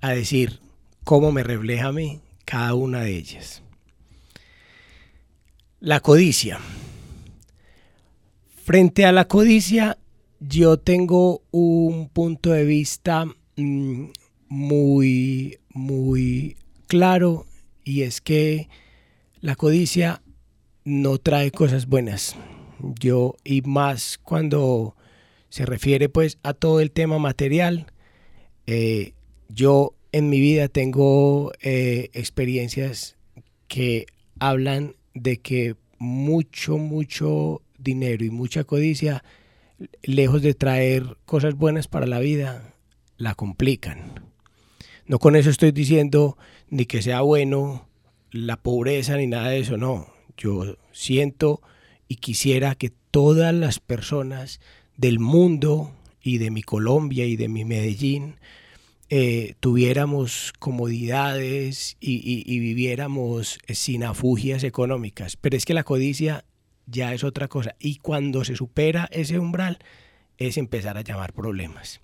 a 0.00 0.10
decir 0.10 0.60
cómo 1.04 1.32
me 1.32 1.42
refleja 1.42 1.88
a 1.88 1.92
mí 1.92 2.20
cada 2.44 2.74
una 2.74 3.00
de 3.00 3.16
ellas. 3.16 3.62
La 5.78 6.00
codicia. 6.00 6.58
Frente 8.62 9.06
a 9.06 9.12
la 9.12 9.26
codicia, 9.26 9.98
yo 10.40 10.78
tengo 10.78 11.42
un 11.50 12.08
punto 12.08 12.50
de 12.50 12.64
vista 12.64 13.26
mm, 13.56 14.06
muy, 14.48 15.58
muy 15.72 16.56
claro 16.86 17.46
y 17.84 18.02
es 18.02 18.20
que 18.20 18.68
la 19.40 19.54
codicia 19.54 20.22
no 20.84 21.18
trae 21.18 21.50
cosas 21.50 21.86
buenas. 21.86 22.36
Yo, 22.98 23.36
y 23.44 23.60
más 23.62 24.18
cuando 24.18 24.96
se 25.50 25.66
refiere 25.66 26.08
pues 26.08 26.38
a 26.42 26.54
todo 26.54 26.80
el 26.80 26.90
tema 26.90 27.18
material. 27.18 27.86
Eh, 28.66 29.12
yo 29.48 29.94
en 30.12 30.30
mi 30.30 30.40
vida 30.40 30.68
tengo 30.68 31.52
eh, 31.60 32.08
experiencias 32.14 33.16
que 33.68 34.06
hablan 34.38 34.94
de 35.14 35.38
que 35.38 35.76
mucho, 35.98 36.78
mucho 36.78 37.62
dinero 37.78 38.24
y 38.24 38.30
mucha 38.30 38.64
codicia, 38.64 39.22
lejos 40.02 40.42
de 40.42 40.54
traer 40.54 41.16
cosas 41.24 41.54
buenas 41.54 41.88
para 41.88 42.06
la 42.06 42.18
vida, 42.18 42.74
la 43.16 43.34
complican. 43.34 44.30
No 45.06 45.18
con 45.18 45.36
eso 45.36 45.50
estoy 45.50 45.72
diciendo 45.72 46.36
ni 46.68 46.86
que 46.86 47.02
sea 47.02 47.20
bueno 47.22 47.88
la 48.30 48.56
pobreza 48.56 49.16
ni 49.16 49.26
nada 49.26 49.48
de 49.48 49.60
eso, 49.60 49.76
no. 49.76 50.12
Yo 50.36 50.76
siento 50.92 51.60
y 52.08 52.16
quisiera 52.16 52.74
que 52.74 52.92
todas 53.10 53.52
las 53.54 53.80
personas 53.80 54.60
del 54.96 55.18
mundo 55.18 55.92
y 56.22 56.38
de 56.38 56.50
mi 56.50 56.62
Colombia 56.62 57.24
y 57.24 57.36
de 57.36 57.48
mi 57.48 57.64
Medellín 57.64 58.36
eh, 59.08 59.54
tuviéramos 59.58 60.52
comodidades 60.58 61.96
y, 61.98 62.60
viviéramos 62.60 63.58
sin 63.68 64.04
afugias 64.04 64.62
económicas. 64.62 65.36
Pero 65.36 65.56
es 65.56 65.64
que 65.64 65.74
la 65.74 65.82
codicia 65.82 66.44
ya 66.90 67.14
es 67.14 67.24
otra 67.24 67.48
cosa. 67.48 67.76
Y 67.78 67.96
cuando 67.96 68.44
se 68.44 68.56
supera 68.56 69.08
ese 69.12 69.38
umbral 69.38 69.78
es 70.38 70.56
empezar 70.56 70.96
a 70.96 71.02
llamar 71.02 71.32
problemas. 71.32 72.00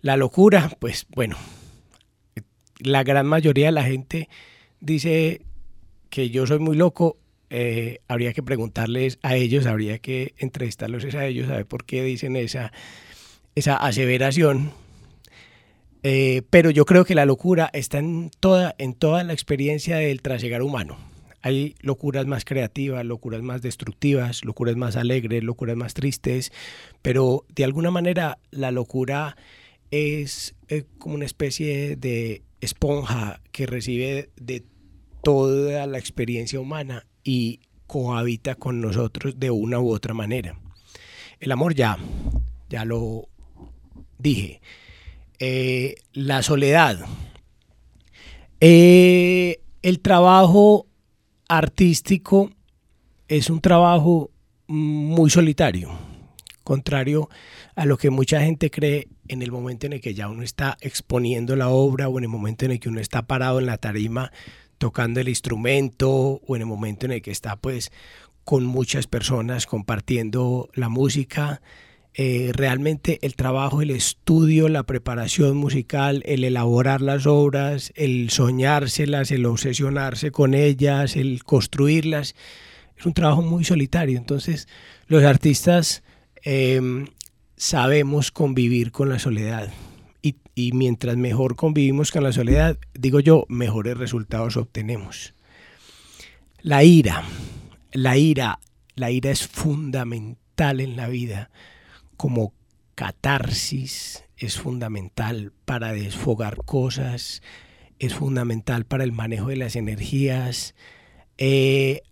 La 0.00 0.16
locura, 0.16 0.76
pues 0.78 1.06
bueno, 1.10 1.36
la 2.78 3.04
gran 3.04 3.26
mayoría 3.26 3.66
de 3.66 3.72
la 3.72 3.84
gente 3.84 4.28
dice 4.80 5.42
que 6.08 6.30
yo 6.30 6.46
soy 6.46 6.58
muy 6.58 6.76
loco 6.76 7.18
eh, 7.52 7.98
habría 8.06 8.32
que 8.32 8.44
preguntarles 8.44 9.18
a 9.22 9.34
ellos, 9.34 9.66
habría 9.66 9.98
que 9.98 10.34
entrevistarlos 10.38 11.04
a 11.14 11.26
ellos, 11.26 11.50
a 11.50 11.56
ver 11.56 11.66
por 11.66 11.84
qué 11.84 12.04
dicen 12.04 12.36
esa, 12.36 12.72
esa 13.56 13.76
aseveración. 13.76 14.70
Eh, 16.04 16.42
pero 16.48 16.70
yo 16.70 16.86
creo 16.86 17.04
que 17.04 17.16
la 17.16 17.26
locura 17.26 17.68
está 17.72 17.98
en 17.98 18.30
toda, 18.38 18.74
en 18.78 18.94
toda 18.94 19.24
la 19.24 19.32
experiencia 19.32 19.96
del 19.96 20.22
trasegar 20.22 20.62
humano. 20.62 20.96
Hay 21.42 21.74
locuras 21.80 22.26
más 22.26 22.44
creativas, 22.44 23.04
locuras 23.04 23.42
más 23.42 23.62
destructivas, 23.62 24.44
locuras 24.44 24.76
más 24.76 24.96
alegres, 24.96 25.42
locuras 25.42 25.76
más 25.76 25.94
tristes, 25.94 26.52
pero 27.02 27.44
de 27.54 27.64
alguna 27.64 27.90
manera 27.90 28.38
la 28.50 28.70
locura 28.70 29.36
es 29.90 30.54
como 30.98 31.14
una 31.14 31.24
especie 31.24 31.96
de 31.96 32.42
esponja 32.60 33.40
que 33.52 33.66
recibe 33.66 34.30
de 34.36 34.64
toda 35.22 35.86
la 35.86 35.98
experiencia 35.98 36.60
humana 36.60 37.06
y 37.24 37.60
cohabita 37.86 38.54
con 38.54 38.80
nosotros 38.80 39.38
de 39.38 39.50
una 39.50 39.80
u 39.80 39.90
otra 39.90 40.14
manera. 40.14 40.58
El 41.40 41.52
amor 41.52 41.74
ya, 41.74 41.98
ya 42.68 42.84
lo 42.84 43.28
dije. 44.18 44.60
Eh, 45.38 45.96
la 46.12 46.42
soledad. 46.42 47.00
Eh, 48.60 49.60
el 49.82 50.00
trabajo 50.00 50.86
artístico 51.50 52.52
es 53.26 53.50
un 53.50 53.60
trabajo 53.60 54.30
muy 54.68 55.30
solitario, 55.30 55.90
contrario 56.62 57.28
a 57.74 57.86
lo 57.86 57.98
que 57.98 58.10
mucha 58.10 58.40
gente 58.40 58.70
cree 58.70 59.08
en 59.26 59.42
el 59.42 59.50
momento 59.50 59.86
en 59.86 59.94
el 59.94 60.00
que 60.00 60.14
ya 60.14 60.28
uno 60.28 60.44
está 60.44 60.78
exponiendo 60.80 61.56
la 61.56 61.68
obra 61.68 62.08
o 62.08 62.18
en 62.18 62.24
el 62.24 62.30
momento 62.30 62.66
en 62.66 62.70
el 62.70 62.78
que 62.78 62.88
uno 62.88 63.00
está 63.00 63.22
parado 63.22 63.58
en 63.58 63.66
la 63.66 63.78
tarima 63.78 64.30
tocando 64.78 65.18
el 65.18 65.28
instrumento 65.28 66.08
o 66.08 66.54
en 66.54 66.62
el 66.62 66.66
momento 66.66 67.06
en 67.06 67.12
el 67.12 67.22
que 67.22 67.32
está 67.32 67.56
pues 67.56 67.90
con 68.44 68.64
muchas 68.64 69.08
personas 69.08 69.66
compartiendo 69.66 70.68
la 70.74 70.88
música. 70.88 71.62
Eh, 72.14 72.50
realmente 72.54 73.18
el 73.22 73.36
trabajo, 73.36 73.82
el 73.82 73.90
estudio, 73.90 74.68
la 74.68 74.82
preparación 74.82 75.56
musical, 75.56 76.22
el 76.26 76.42
elaborar 76.42 77.00
las 77.00 77.26
obras, 77.26 77.92
el 77.94 78.30
soñárselas, 78.30 79.30
el 79.30 79.46
obsesionarse 79.46 80.32
con 80.32 80.54
ellas, 80.54 81.16
el 81.16 81.44
construirlas, 81.44 82.34
es 82.98 83.06
un 83.06 83.14
trabajo 83.14 83.42
muy 83.42 83.64
solitario. 83.64 84.18
Entonces 84.18 84.66
los 85.06 85.22
artistas 85.22 86.02
em, 86.42 87.06
sabemos 87.56 88.32
convivir 88.32 88.90
con 88.90 89.08
la 89.08 89.18
soledad 89.18 89.70
y 90.54 90.72
mientras 90.72 91.16
mejor 91.16 91.56
convivimos 91.56 92.10
con 92.12 92.22
la 92.22 92.32
soledad, 92.32 92.76
digo 92.92 93.20
yo, 93.20 93.46
mejores 93.48 93.96
resultados 93.96 94.58
obtenemos. 94.58 95.32
La 96.60 96.84
ira, 96.84 97.22
la 97.92 98.18
ira, 98.18 98.58
la 98.94 99.10
ira 99.10 99.30
es 99.30 99.46
fundamental 99.46 100.80
en 100.80 100.96
la 100.96 101.08
vida 101.08 101.50
como 102.20 102.52
catarsis, 102.96 104.24
es 104.36 104.58
fundamental 104.58 105.54
para 105.64 105.94
desfogar 105.94 106.58
cosas, 106.66 107.40
es 107.98 108.12
fundamental 108.12 108.84
para 108.84 109.04
el 109.04 109.12
manejo 109.12 109.48
de 109.48 109.56
las 109.56 109.74
energías. 109.74 110.74
Eh, 111.38 112.02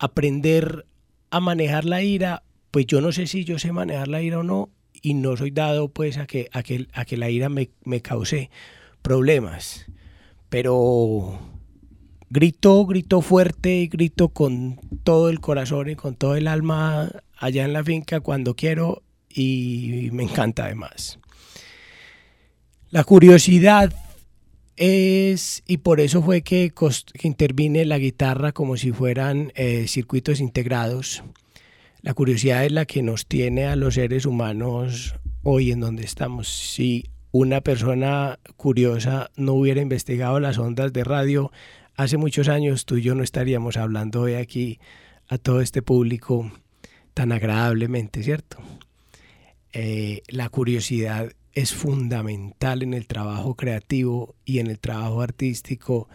aprender 0.00 0.84
a 1.30 1.38
manejar 1.38 1.84
la 1.84 2.02
ira, 2.02 2.42
pues 2.72 2.86
yo 2.86 3.00
no 3.00 3.12
sé 3.12 3.28
si 3.28 3.44
yo 3.44 3.60
sé 3.60 3.70
manejar 3.70 4.08
la 4.08 4.20
ira 4.20 4.40
o 4.40 4.42
no, 4.42 4.70
y 5.00 5.14
no 5.14 5.36
soy 5.36 5.52
dado 5.52 5.90
pues 5.90 6.18
a 6.18 6.26
que, 6.26 6.48
a 6.50 6.64
que, 6.64 6.88
a 6.92 7.04
que 7.04 7.16
la 7.16 7.30
ira 7.30 7.48
me, 7.48 7.70
me 7.84 8.02
cause 8.02 8.50
problemas. 9.00 9.86
Pero 10.48 11.38
grito, 12.30 12.84
grito 12.84 13.20
fuerte 13.20 13.76
y 13.76 13.86
grito 13.86 14.30
con 14.30 14.80
todo 15.04 15.28
el 15.28 15.38
corazón 15.38 15.88
y 15.88 15.94
con 15.94 16.16
todo 16.16 16.34
el 16.34 16.48
alma 16.48 17.12
allá 17.36 17.64
en 17.64 17.72
la 17.72 17.84
finca 17.84 18.18
cuando 18.18 18.56
quiero 18.56 19.03
y 19.34 20.10
me 20.12 20.22
encanta 20.22 20.64
además. 20.64 21.18
La 22.90 23.02
curiosidad 23.02 23.92
es, 24.76 25.62
y 25.66 25.78
por 25.78 26.00
eso 26.00 26.22
fue 26.22 26.42
que, 26.42 26.72
intervine 27.22 27.84
la 27.84 27.98
guitarra 27.98 28.52
como 28.52 28.76
si 28.76 28.92
fueran 28.92 29.52
eh, 29.56 29.86
circuitos 29.88 30.40
integrados. 30.40 31.24
La 32.02 32.14
curiosidad 32.14 32.64
es 32.64 32.72
la 32.72 32.84
que 32.84 33.02
nos 33.02 33.26
tiene 33.26 33.66
a 33.66 33.76
los 33.76 33.94
seres 33.94 34.26
humanos 34.26 35.16
hoy 35.42 35.72
en 35.72 35.80
donde 35.80 36.04
estamos. 36.04 36.48
Si 36.48 37.10
una 37.32 37.62
persona 37.62 38.38
curiosa 38.56 39.30
no 39.36 39.54
hubiera 39.54 39.80
investigado 39.80 40.38
las 40.38 40.58
ondas 40.58 40.92
de 40.92 41.02
radio 41.02 41.50
hace 41.96 42.16
muchos 42.16 42.48
años, 42.48 42.84
tú 42.84 42.98
y 42.98 43.02
yo 43.02 43.14
no 43.14 43.22
estaríamos 43.22 43.76
hablando 43.76 44.22
hoy 44.22 44.34
aquí 44.34 44.78
a 45.28 45.38
todo 45.38 45.60
este 45.60 45.82
público 45.82 46.50
tan 47.14 47.32
agradablemente, 47.32 48.22
¿cierto? 48.22 48.58
Eh, 49.74 50.22
la 50.28 50.48
curiosidad 50.50 51.32
es 51.52 51.74
fundamental 51.74 52.82
en 52.82 52.94
el 52.94 53.08
trabajo 53.08 53.56
creativo 53.56 54.36
y 54.44 54.60
en 54.60 54.68
el 54.68 54.78
trabajo 54.78 55.20
artístico, 55.20 56.08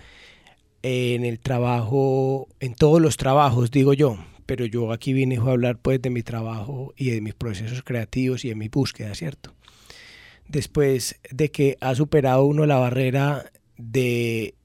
en 0.82 1.26
el 1.26 1.40
trabajo, 1.40 2.48
en 2.62 2.74
todos 2.74 3.02
los 3.02 3.18
trabajos, 3.18 3.70
digo 3.70 3.94
yo, 3.94 4.18
pero 4.46 4.66
yo 4.66 4.94
aquí 4.94 5.12
vine 5.12 5.38
a 5.38 5.42
hablar 5.42 5.78
pues 5.78 6.02
de 6.02 6.10
mi 6.10 6.24
trabajo 6.24 6.94
y 6.96 7.10
de 7.10 7.20
mis 7.20 7.36
procesos 7.36 7.84
creativos 7.84 8.46
y 8.46 8.50
de 8.50 8.56
mi 8.56 8.70
búsqueda, 8.70 9.14
¿cierto? 9.14 9.54
Después 10.48 11.20
de 11.30 11.52
que 11.52 11.78
ha 11.82 11.96
superado 11.96 12.46
uno 12.46 12.66
la 12.66 12.78
barrera 12.78 13.52
de 13.78 14.56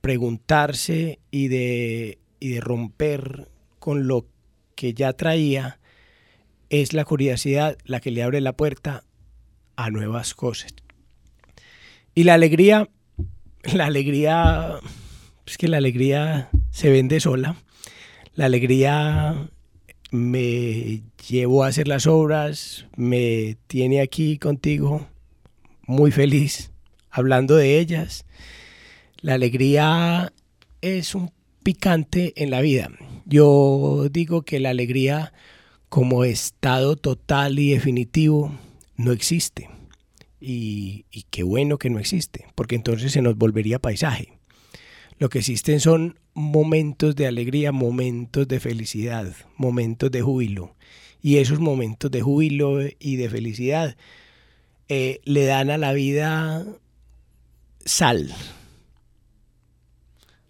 preguntarse 0.00 1.18
y 1.32 1.48
de, 1.48 2.18
y 2.38 2.50
de 2.50 2.60
romper 2.60 3.48
con 3.80 4.06
lo 4.06 4.26
que 4.76 4.94
ya 4.94 5.12
traía, 5.12 5.77
es 6.70 6.92
la 6.92 7.04
curiosidad 7.04 7.78
la 7.84 8.00
que 8.00 8.10
le 8.10 8.22
abre 8.22 8.40
la 8.40 8.52
puerta 8.52 9.04
a 9.76 9.90
nuevas 9.90 10.34
cosas. 10.34 10.74
Y 12.14 12.24
la 12.24 12.34
alegría, 12.34 12.88
la 13.72 13.86
alegría, 13.86 14.80
es 15.46 15.56
que 15.56 15.68
la 15.68 15.76
alegría 15.76 16.50
se 16.70 16.90
vende 16.90 17.20
sola. 17.20 17.56
La 18.34 18.46
alegría 18.46 19.48
me 20.10 21.02
llevó 21.28 21.64
a 21.64 21.68
hacer 21.68 21.88
las 21.88 22.06
obras, 22.06 22.86
me 22.96 23.56
tiene 23.66 24.00
aquí 24.00 24.38
contigo 24.38 25.06
muy 25.86 26.10
feliz 26.10 26.70
hablando 27.10 27.56
de 27.56 27.78
ellas. 27.78 28.26
La 29.20 29.34
alegría 29.34 30.32
es 30.80 31.14
un 31.14 31.32
picante 31.62 32.32
en 32.36 32.50
la 32.50 32.60
vida. 32.60 32.90
Yo 33.26 34.08
digo 34.10 34.42
que 34.42 34.60
la 34.60 34.70
alegría 34.70 35.32
como 35.88 36.24
estado 36.24 36.96
total 36.96 37.58
y 37.58 37.70
definitivo 37.70 38.52
no 38.96 39.12
existe. 39.12 39.68
Y, 40.40 41.04
qué 41.30 41.42
bueno 41.42 41.78
que 41.78 41.90
no 41.90 41.98
existe, 41.98 42.46
porque 42.54 42.76
entonces 42.76 43.12
se 43.12 43.22
nos 43.22 43.36
volvería 43.36 43.78
paisaje. 43.78 44.38
Lo 45.18 45.28
que 45.28 45.40
existen 45.40 45.80
son 45.80 46.18
momentos 46.34 47.16
de 47.16 47.26
alegría, 47.26 47.72
momentos 47.72 48.46
de 48.46 48.60
felicidad, 48.60 49.34
momentos 49.56 50.10
de 50.12 50.22
júbilo. 50.22 50.76
Y 51.20 51.38
esos 51.38 51.58
momentos 51.58 52.10
de 52.12 52.22
júbilo 52.22 52.78
y 53.00 53.16
de 53.16 53.28
felicidad 53.28 53.96
eh, 54.88 55.20
le 55.24 55.44
dan 55.44 55.70
a 55.70 55.78
la 55.78 55.92
vida 55.92 56.64
sal. 57.84 58.32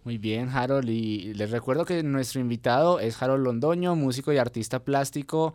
Muy 0.09 0.17
bien, 0.17 0.49
Harold. 0.49 0.89
Y 0.89 1.35
les 1.35 1.51
recuerdo 1.51 1.85
que 1.85 2.03
nuestro 2.03 2.41
invitado 2.41 2.99
es 2.99 3.23
Harold 3.23 3.45
Londoño, 3.45 3.95
músico 3.95 4.33
y 4.33 4.39
artista 4.39 4.79
plástico, 4.79 5.53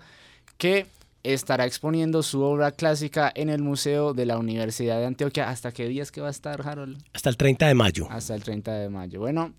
que 0.59 0.85
estará 1.23 1.65
exponiendo 1.65 2.21
su 2.21 2.43
obra 2.43 2.71
clásica 2.71 3.31
en 3.33 3.49
el 3.49 3.63
Museo 3.63 4.13
de 4.13 4.27
la 4.27 4.37
Universidad 4.37 4.99
de 4.99 5.07
Antioquia. 5.07 5.49
¿Hasta 5.49 5.71
qué 5.71 5.87
días 5.87 6.11
que 6.11 6.21
va 6.21 6.27
a 6.27 6.29
estar, 6.29 6.61
Harold? 6.61 7.01
Hasta 7.15 7.31
el 7.31 7.37
30 7.37 7.65
de 7.65 7.73
mayo. 7.73 8.07
Hasta 8.11 8.35
el 8.35 8.43
30 8.43 8.73
de 8.73 8.89
mayo. 8.89 9.21
Bueno, 9.21 9.55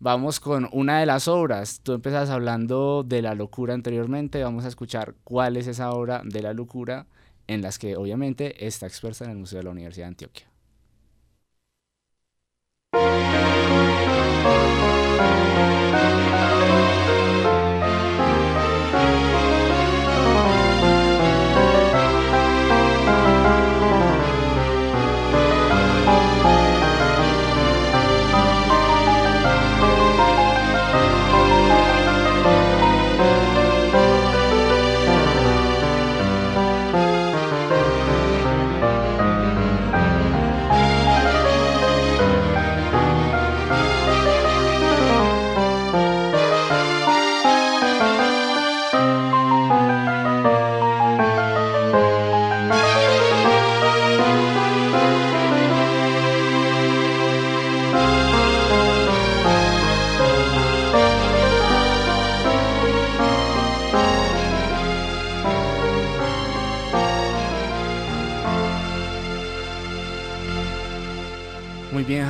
vamos 0.00 0.40
con 0.40 0.66
una 0.72 0.98
de 1.00 1.04
las 1.04 1.28
obras. 1.28 1.80
Tú 1.82 1.92
empezas 1.92 2.30
hablando 2.30 3.02
de 3.02 3.20
la 3.20 3.34
locura 3.34 3.74
anteriormente. 3.74 4.42
Vamos 4.42 4.64
a 4.64 4.68
escuchar 4.68 5.14
cuál 5.24 5.58
es 5.58 5.66
esa 5.66 5.90
obra 5.90 6.22
de 6.24 6.40
la 6.40 6.54
locura 6.54 7.04
en 7.48 7.60
las 7.60 7.78
que 7.78 7.96
obviamente 7.96 8.66
está 8.66 8.86
experta 8.86 9.26
en 9.26 9.32
el 9.32 9.36
Museo 9.36 9.58
de 9.58 9.64
la 9.64 9.72
Universidad 9.72 10.06
de 10.06 10.08
Antioquia. 10.08 10.46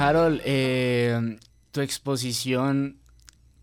Harold, 0.06 0.40
eh, 0.44 1.36
tu 1.72 1.80
exposición, 1.80 3.00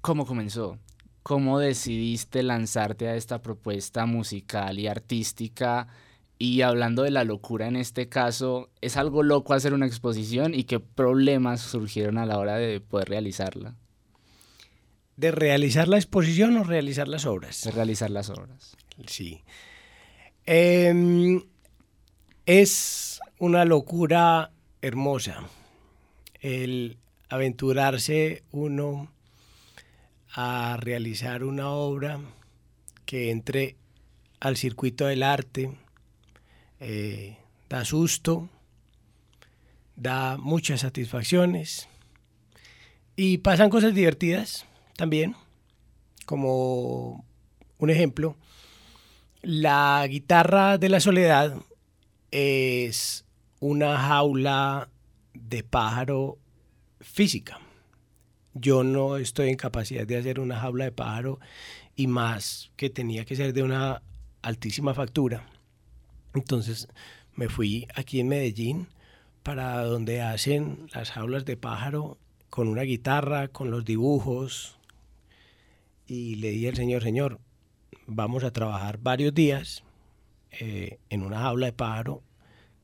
¿cómo 0.01 0.25
comenzó? 0.25 0.77
¿Cómo 1.21 1.57
decidiste 1.57 2.43
lanzarte 2.43 3.07
a 3.07 3.15
esta 3.15 3.41
propuesta 3.41 4.05
musical 4.05 4.77
y 4.77 4.87
artística? 4.87 5.87
Y 6.37 6.61
hablando 6.61 7.03
de 7.03 7.11
la 7.11 7.23
locura 7.23 7.67
en 7.67 7.77
este 7.77 8.09
caso, 8.09 8.69
¿es 8.81 8.97
algo 8.97 9.23
loco 9.23 9.53
hacer 9.53 9.73
una 9.73 9.85
exposición 9.85 10.53
y 10.53 10.65
qué 10.65 10.81
problemas 10.81 11.61
surgieron 11.61 12.17
a 12.17 12.25
la 12.25 12.37
hora 12.37 12.57
de 12.57 12.81
poder 12.81 13.07
realizarla? 13.07 13.75
¿De 15.15 15.31
realizar 15.31 15.87
la 15.87 15.95
exposición 15.95 16.57
o 16.57 16.65
realizar 16.65 17.07
las 17.07 17.25
obras? 17.25 17.61
De 17.63 17.71
realizar 17.71 18.09
las 18.09 18.29
obras. 18.29 18.75
Sí. 19.07 19.45
Em, 20.45 21.41
es 22.45 23.21
una 23.39 23.63
locura 23.63 24.51
hermosa 24.81 25.47
el 26.43 26.97
aventurarse 27.29 28.43
uno 28.51 29.09
a 30.35 30.77
realizar 30.79 31.43
una 31.43 31.69
obra 31.69 32.19
que 33.05 33.31
entre 33.31 33.77
al 34.41 34.57
circuito 34.57 35.05
del 35.05 35.23
arte, 35.23 35.71
eh, 36.81 37.37
da 37.69 37.85
susto, 37.85 38.49
da 39.95 40.37
muchas 40.37 40.81
satisfacciones 40.81 41.87
y 43.15 43.37
pasan 43.37 43.69
cosas 43.69 43.95
divertidas 43.95 44.65
también, 44.97 45.35
como 46.25 47.25
un 47.77 47.89
ejemplo, 47.89 48.35
la 49.41 50.05
guitarra 50.09 50.77
de 50.77 50.89
la 50.89 50.99
soledad 50.99 51.55
es 52.31 53.23
una 53.61 53.97
jaula 53.97 54.89
de 55.33 55.63
pájaro 55.63 56.37
física. 56.99 57.59
Yo 58.53 58.83
no 58.83 59.17
estoy 59.17 59.49
en 59.49 59.55
capacidad 59.55 60.05
de 60.05 60.17
hacer 60.17 60.39
una 60.39 60.59
jaula 60.59 60.85
de 60.85 60.91
pájaro 60.91 61.39
y 61.95 62.07
más 62.07 62.71
que 62.75 62.89
tenía 62.89 63.25
que 63.25 63.35
ser 63.35 63.53
de 63.53 63.63
una 63.63 64.01
altísima 64.41 64.93
factura. 64.93 65.47
Entonces 66.33 66.87
me 67.35 67.49
fui 67.49 67.87
aquí 67.95 68.19
en 68.19 68.27
Medellín 68.27 68.87
para 69.41 69.83
donde 69.83 70.21
hacen 70.21 70.87
las 70.93 71.11
jaulas 71.11 71.45
de 71.45 71.57
pájaro 71.57 72.17
con 72.49 72.67
una 72.67 72.83
guitarra, 72.83 73.47
con 73.47 73.71
los 73.71 73.83
dibujos. 73.83 74.77
Y 76.05 76.35
le 76.35 76.51
dije 76.51 76.69
al 76.69 76.75
señor, 76.75 77.03
señor, 77.03 77.39
vamos 78.05 78.43
a 78.43 78.51
trabajar 78.51 78.99
varios 78.99 79.33
días 79.33 79.83
eh, 80.51 80.99
en 81.09 81.23
una 81.23 81.39
jaula 81.39 81.67
de 81.67 81.73
pájaro 81.73 82.21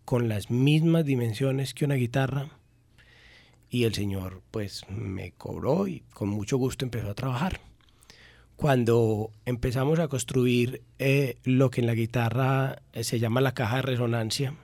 con 0.10 0.28
las 0.28 0.50
mismas 0.50 1.06
dimensiones 1.06 1.76
que 1.76 1.86
una 1.86 1.94
guitarra 1.94 2.50
y 3.70 3.84
el 3.84 3.94
señor 3.94 4.42
pues 4.50 4.82
me 4.90 5.34
cobró 5.34 5.88
y 5.88 6.00
con 6.16 6.30
mucho 6.30 6.58
gusto 6.58 6.84
empezó 6.84 7.12
a 7.12 7.14
trabajar. 7.14 7.62
Cuando 8.56 9.30
empezamos 9.46 10.00
a 10.00 10.08
construir 10.08 10.82
eh, 10.98 11.38
lo 11.44 11.70
que 11.70 11.82
en 11.82 11.86
la 11.86 11.94
guitarra 11.94 12.82
eh, 12.92 13.04
se 13.04 13.20
llama 13.20 13.40
la 13.40 13.54
caja 13.54 13.76
de 13.76 13.82
resonancia, 13.84 14.56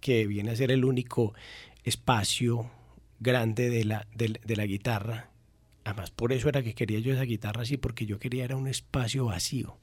que 0.00 0.26
viene 0.26 0.50
a 0.50 0.56
ser 0.56 0.70
el 0.70 0.84
único 0.84 1.32
espacio 1.82 2.70
grande 3.20 3.70
de 3.70 3.84
la, 3.86 4.06
de 4.14 4.54
la 4.56 4.66
guitarra, 4.66 5.30
además 5.82 6.10
por 6.10 6.34
eso 6.34 6.50
era 6.50 6.62
que 6.62 6.74
quería 6.74 6.98
yo 6.98 7.14
esa 7.14 7.22
guitarra 7.22 7.62
así, 7.62 7.78
porque 7.78 8.04
yo 8.04 8.18
quería 8.18 8.44
era 8.44 8.56
un 8.56 8.68
espacio 8.68 9.24
vacío. 9.24 9.78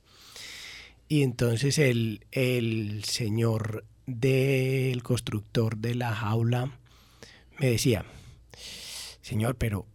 Y 1.09 1.23
entonces 1.23 1.79
el, 1.79 2.23
el 2.31 3.03
señor 3.03 3.83
del 4.07 5.03
constructor 5.03 5.77
de 5.77 5.93
la 5.93 6.15
jaula 6.15 6.71
me 7.59 7.69
decía, 7.69 8.05
señor, 9.21 9.57
pero 9.57 9.85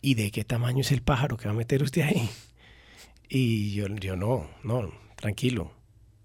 ¿y 0.00 0.14
de 0.14 0.30
qué 0.30 0.44
tamaño 0.44 0.82
es 0.82 0.92
el 0.92 1.02
pájaro 1.02 1.36
que 1.36 1.46
va 1.46 1.52
a 1.52 1.56
meter 1.56 1.82
usted 1.82 2.02
ahí? 2.02 2.28
Y 3.28 3.72
yo, 3.72 3.88
yo 3.88 4.16
no, 4.16 4.48
no, 4.62 4.92
tranquilo, 5.16 5.72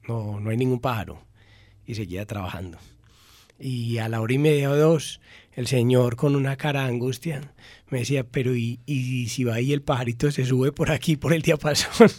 no, 0.07 0.39
no 0.39 0.49
hay 0.49 0.57
ningún 0.57 0.79
pájaro. 0.79 1.23
Y 1.85 1.95
seguía 1.95 2.25
trabajando. 2.27 2.77
Y 3.57 3.97
a 3.97 4.09
la 4.09 4.21
hora 4.21 4.33
y 4.33 4.37
media 4.37 4.69
o 4.69 4.75
dos, 4.75 5.21
el 5.53 5.65
señor 5.65 6.15
con 6.15 6.35
una 6.35 6.55
cara 6.55 6.83
de 6.83 6.89
angustia 6.89 7.53
me 7.89 7.99
decía, 7.99 8.23
pero 8.23 8.55
¿y, 8.55 8.79
y 8.85 9.27
si 9.29 9.43
va 9.43 9.55
ahí 9.55 9.73
el 9.73 9.81
pajarito 9.81 10.29
se 10.31 10.45
sube 10.45 10.71
por 10.71 10.91
aquí, 10.91 11.15
por 11.15 11.33
el 11.33 11.41
diapasón? 11.41 12.11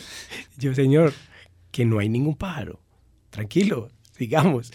yo, 0.56 0.74
señor, 0.74 1.12
que 1.70 1.84
no 1.84 1.98
hay 1.98 2.08
ningún 2.08 2.36
pájaro. 2.36 2.80
Tranquilo, 3.28 3.90
sigamos. 4.20 4.70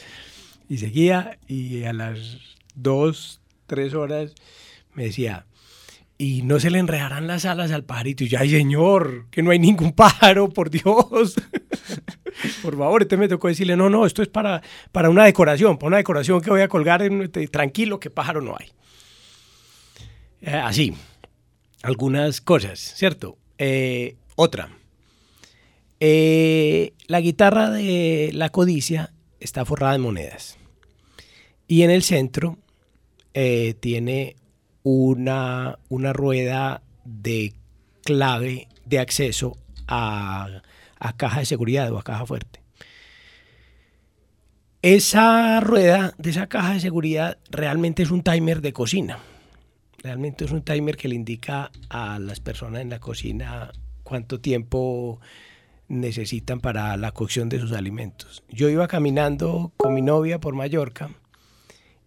Y 0.67 0.79
seguía 0.79 1.37
y 1.47 1.83
a 1.83 1.93
las 1.93 2.39
dos, 2.73 3.41
tres 3.67 3.93
horas 3.93 4.33
me 4.95 5.03
decía, 5.03 5.45
y 6.17 6.41
no 6.41 6.59
se 6.59 6.71
le 6.71 6.79
enredarán 6.79 7.27
las 7.27 7.45
alas 7.45 7.69
al 7.71 7.83
pajarito. 7.83 8.23
Y 8.23 8.35
ay 8.35 8.49
señor, 8.49 9.27
que 9.29 9.43
no 9.43 9.51
hay 9.51 9.59
ningún 9.59 9.91
pájaro, 9.91 10.49
por 10.49 10.71
Dios. 10.71 11.35
por 12.63 12.75
favor, 12.75 13.03
este 13.03 13.17
me 13.17 13.27
tocó 13.27 13.47
decirle, 13.47 13.77
no, 13.77 13.87
no, 13.87 14.07
esto 14.07 14.23
es 14.23 14.29
para, 14.29 14.63
para 14.91 15.11
una 15.11 15.25
decoración, 15.25 15.77
para 15.77 15.89
una 15.89 15.97
decoración 15.97 16.41
que 16.41 16.49
voy 16.49 16.61
a 16.61 16.67
colgar, 16.67 17.03
en, 17.03 17.31
tranquilo, 17.51 17.99
que 17.99 18.09
pájaro 18.09 18.41
no 18.41 18.55
hay. 18.57 18.71
Eh, 20.41 20.55
así, 20.55 20.95
algunas 21.83 22.41
cosas, 22.41 22.79
¿cierto? 22.79 23.37
Eh, 23.59 24.15
otra. 24.35 24.69
Eh, 25.99 26.93
la 27.05 27.21
guitarra 27.21 27.69
de 27.69 28.31
la 28.33 28.49
codicia 28.49 29.11
está 29.39 29.65
forrada 29.65 29.93
de 29.93 29.99
monedas. 29.99 30.57
Y 31.67 31.81
en 31.81 31.91
el 31.91 32.03
centro 32.03 32.57
eh, 33.33 33.75
tiene 33.79 34.35
una, 34.83 35.79
una, 35.89 36.13
rueda 36.13 36.83
de 37.05 37.53
clave 38.03 38.67
de 38.85 38.99
acceso 38.99 39.57
a, 39.87 40.61
a 40.99 41.17
caja 41.17 41.39
de 41.39 41.45
seguridad 41.45 41.91
o 41.91 41.97
a 41.97 42.03
caja 42.03 42.25
fuerte. 42.25 42.61
Esa 44.81 45.59
rueda 45.61 46.13
de 46.19 46.29
esa 46.29 46.47
caja 46.47 46.73
de 46.73 46.79
seguridad 46.79 47.39
realmente 47.49 48.03
es 48.03 48.11
un 48.11 48.21
timer 48.21 48.61
de 48.61 48.73
cocina. 48.73 49.17
Realmente 50.03 50.45
es 50.45 50.51
un 50.51 50.61
timer 50.61 50.95
que 50.95 51.07
le 51.07 51.15
indica 51.15 51.71
a 51.89 52.19
las 52.19 52.39
personas 52.39 52.81
en 52.81 52.91
la 52.91 52.99
cocina 52.99 53.71
cuánto 54.03 54.39
tiempo 54.39 55.19
necesitan 55.87 56.59
para 56.59 56.95
la 56.97 57.11
cocción 57.11 57.49
de 57.49 57.59
sus 57.59 57.71
alimentos. 57.71 58.43
Yo 58.49 58.69
iba 58.69 58.87
caminando 58.87 59.73
con 59.77 59.93
mi 59.93 60.01
novia 60.01 60.39
por 60.39 60.55
Mallorca 60.55 61.09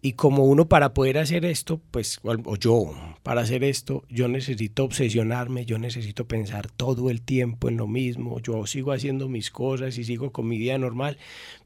y 0.01 0.13
como 0.13 0.45
uno 0.45 0.69
para 0.69 0.93
poder 0.93 1.17
hacer 1.17 1.43
esto, 1.43 1.81
pues, 1.91 2.19
o 2.23 2.55
yo, 2.55 2.93
para 3.21 3.41
hacer 3.41 3.65
esto, 3.65 4.03
yo 4.09 4.29
necesito 4.29 4.85
obsesionarme, 4.85 5.65
yo 5.65 5.77
necesito 5.77 6.25
pensar 6.25 6.71
todo 6.71 7.09
el 7.09 7.21
tiempo 7.21 7.67
en 7.67 7.75
lo 7.77 7.87
mismo, 7.87 8.39
yo 8.39 8.65
sigo 8.65 8.93
haciendo 8.93 9.27
mis 9.27 9.51
cosas 9.51 9.97
y 9.97 10.05
sigo 10.05 10.31
con 10.31 10.47
mi 10.47 10.57
vida 10.57 10.77
normal, 10.77 11.17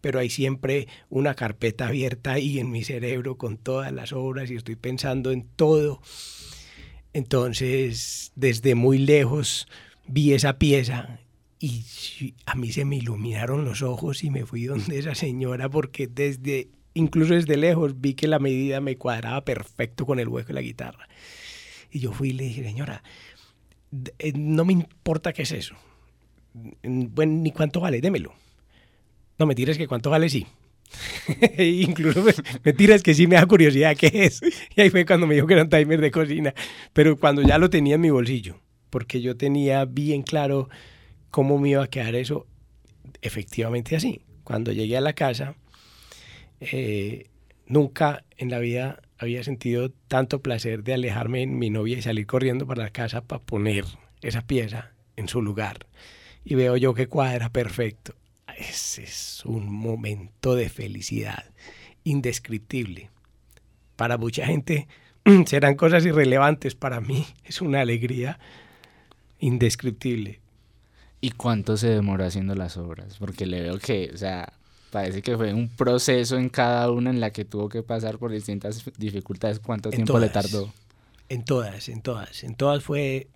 pero 0.02 0.20
hay 0.20 0.32
siempre 0.32 0.88
una 1.10 1.36
carpeta 1.36 1.88
abierta 1.88 2.34
ahí 2.34 2.60
en 2.60 2.72
mi 2.72 2.84
cerebro 2.84 3.38
con 3.38 3.58
todas 3.58 3.92
las 3.92 4.14
obras 4.14 4.50
y 4.50 4.56
estoy 4.56 4.76
pensando 4.78 5.32
en 5.32 5.48
todo. 5.56 6.02
Entonces, 7.14 8.32
desde 8.36 8.74
muy 8.74 8.98
lejos 8.98 9.68
vi 10.08 10.34
esa 10.34 10.58
pieza 10.58 11.20
y 11.66 12.34
a 12.46 12.56
mí 12.56 12.74
se 12.74 12.84
me 12.84 12.98
iluminaron 12.98 13.64
los 13.64 13.84
ojos 13.84 14.26
y 14.26 14.30
me 14.30 14.46
fui 14.46 14.66
donde 14.66 15.00
esa 15.00 15.16
señora 15.16 15.70
porque 15.70 16.08
desde, 16.08 16.68
incluso 16.94 17.36
desde 17.36 17.56
lejos, 17.56 18.02
vi 18.02 18.16
que 18.16 18.28
la 18.28 18.38
medida 18.38 18.82
me 18.82 18.98
cuadraba 18.98 19.46
perfecto 19.46 20.06
con 20.06 20.20
el 20.20 20.28
hueco 20.28 20.50
de 20.50 20.56
la 20.56 20.62
guitarra. 20.62 21.08
Y 21.90 22.00
yo 22.00 22.12
fui 22.12 22.32
y 22.32 22.34
le 22.34 22.44
dije, 22.44 22.66
señora, 22.66 23.02
eh, 24.20 24.34
no 24.36 24.66
me 24.66 24.74
importa 24.74 25.32
qué 25.32 25.44
es 25.44 25.54
eso. 25.54 25.76
Bueno, 26.84 27.32
ni 27.42 27.54
cuánto 27.54 27.80
vale, 27.80 28.02
démelo. 28.02 28.34
No, 29.40 29.46
me 29.46 29.56
tires 29.56 29.78
que 29.78 29.88
cuánto 29.88 30.10
vale, 30.10 30.28
sí. 30.28 30.46
Incluso 31.58 32.26
me, 32.66 32.74
tiras 32.74 33.02
que 33.04 33.14
sí 33.14 33.26
me 33.26 33.38
da 33.38 33.46
curiosidad 33.46 33.96
qué 33.96 34.12
es. 34.26 34.42
Y 34.76 34.82
ahí 34.82 34.90
fue 34.90 35.06
cuando 35.06 35.28
me 35.28 35.36
dijo 35.36 35.48
que 35.48 35.54
era 35.54 35.64
un 35.64 35.70
timer 35.70 36.02
de 36.02 36.12
cocina. 36.12 36.54
Pero 36.92 37.18
cuando 37.18 37.42
ya 37.42 37.58
lo 37.58 37.70
tenía 37.70 37.96
en 37.96 38.02
mi 38.02 38.10
bolsillo, 38.10 38.60
porque 38.90 39.22
yo 39.22 39.38
tenía 39.38 39.86
bien 39.86 40.24
claro 40.24 40.68
cómo 41.34 41.58
me 41.58 41.70
iba 41.70 41.84
a 41.84 41.88
quedar 41.88 42.14
eso 42.14 42.46
efectivamente 43.24 43.96
así. 43.96 44.22
Cuando 44.44 44.72
llegué 44.72 44.98
a 44.98 45.02
la 45.02 45.14
casa, 45.14 45.56
eh, 46.60 47.32
nunca 47.66 48.24
en 48.38 48.52
la 48.52 48.60
vida 48.60 49.02
había 49.18 49.44
sentido 49.44 49.90
tanto 50.08 50.44
placer 50.44 50.84
de 50.84 50.94
alejarme 50.94 51.40
de 51.40 51.48
mi 51.48 51.72
novia 51.72 51.98
y 51.98 52.04
salir 52.04 52.28
corriendo 52.28 52.68
para 52.68 52.84
la 52.84 52.92
casa 52.92 53.22
para 53.22 53.42
poner 53.42 53.84
esa 54.22 54.46
pieza 54.46 54.92
en 55.16 55.28
su 55.28 55.42
lugar. 55.42 55.88
Y 56.46 56.54
veo 56.54 56.78
yo 56.78 56.94
que 56.94 57.08
cuadra 57.08 57.50
perfecto. 57.50 58.14
Ese 58.56 59.02
es 59.02 59.42
un 59.44 59.74
momento 59.74 60.54
de 60.54 60.70
felicidad 60.70 61.46
indescriptible. 62.04 63.10
Para 63.96 64.20
mucha 64.20 64.46
gente 64.46 64.88
serán 65.48 65.78
cosas 65.78 66.06
irrelevantes, 66.06 66.76
para 66.76 67.02
mí 67.02 67.26
es 67.44 67.60
una 67.60 67.82
alegría 67.82 68.38
indescriptible. 69.40 70.43
¿Y 71.24 71.32
cuánto 71.32 71.78
se 71.78 71.88
demoró 71.88 72.26
haciendo 72.26 72.54
las 72.54 72.76
obras? 72.76 73.16
Porque 73.18 73.46
le 73.46 73.62
veo 73.62 73.80
que, 73.80 74.12
o 74.14 74.18
sea, 74.18 74.52
parece 74.92 75.22
que 75.22 75.38
fue 75.38 75.54
un 75.54 75.70
proceso 75.70 76.36
en 76.36 76.50
cada 76.50 76.92
una 76.92 77.12
en 77.12 77.22
la 77.22 77.32
que 77.32 77.46
tuvo 77.46 77.70
que 77.70 77.82
pasar 77.82 78.18
por 78.18 78.30
distintas 78.30 78.84
dificultades. 78.98 79.62
¿Cuánto 79.62 79.90
tiempo 79.90 80.20
le 80.20 80.28
tardó? 80.28 80.70
En 81.30 81.46
todas, 81.46 81.88
en 81.88 82.02
todas. 82.02 82.44
En 82.44 82.56
todas 82.56 82.84
fue, 82.84 83.30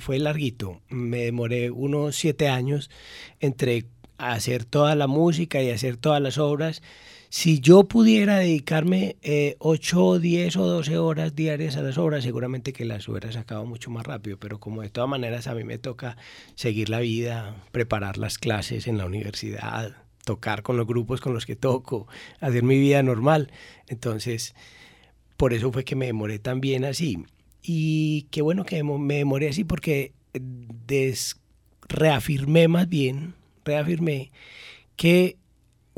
fue 0.00 0.18
larguito. 0.18 0.80
Me 0.88 1.18
demoré 1.18 1.70
unos 1.70 2.16
siete 2.16 2.48
años 2.48 2.90
entre 3.38 3.84
hacer 4.16 4.64
toda 4.64 4.96
la 4.96 5.06
música 5.06 5.62
y 5.62 5.70
hacer 5.70 5.96
todas 5.96 6.20
las 6.20 6.38
obras 6.38 6.82
si 7.30 7.60
yo 7.60 7.84
pudiera 7.84 8.38
dedicarme 8.38 9.16
eh, 9.22 9.56
8, 9.58 10.18
10 10.18 10.56
o 10.56 10.66
12 10.66 10.98
horas 10.98 11.34
diarias 11.34 11.76
a 11.76 11.82
las 11.82 11.98
obras, 11.98 12.24
seguramente 12.24 12.72
que 12.72 12.84
las 12.84 13.06
hubiera 13.08 13.30
sacado 13.32 13.66
mucho 13.66 13.90
más 13.90 14.06
rápido, 14.06 14.38
pero 14.38 14.58
como 14.58 14.82
de 14.82 14.88
todas 14.88 15.10
maneras 15.10 15.46
a 15.46 15.54
mí 15.54 15.64
me 15.64 15.78
toca 15.78 16.16
seguir 16.54 16.88
la 16.88 17.00
vida, 17.00 17.56
preparar 17.70 18.16
las 18.16 18.38
clases 18.38 18.86
en 18.86 18.96
la 18.96 19.06
universidad, 19.06 19.96
tocar 20.24 20.62
con 20.62 20.76
los 20.76 20.86
grupos 20.86 21.20
con 21.20 21.34
los 21.34 21.44
que 21.44 21.56
toco, 21.56 22.08
hacer 22.40 22.62
mi 22.62 22.78
vida 22.78 23.02
normal. 23.02 23.50
Entonces, 23.88 24.54
por 25.36 25.52
eso 25.52 25.70
fue 25.70 25.84
que 25.84 25.96
me 25.96 26.06
demoré 26.06 26.38
también 26.38 26.84
así. 26.84 27.24
Y 27.62 28.22
qué 28.30 28.40
bueno 28.40 28.64
que 28.64 28.82
me 28.82 29.16
demoré 29.16 29.48
así 29.48 29.64
porque 29.64 30.12
des 30.32 31.40
reafirmé 31.88 32.68
más 32.68 32.88
bien, 32.88 33.34
reafirmé 33.64 34.30
que 34.96 35.36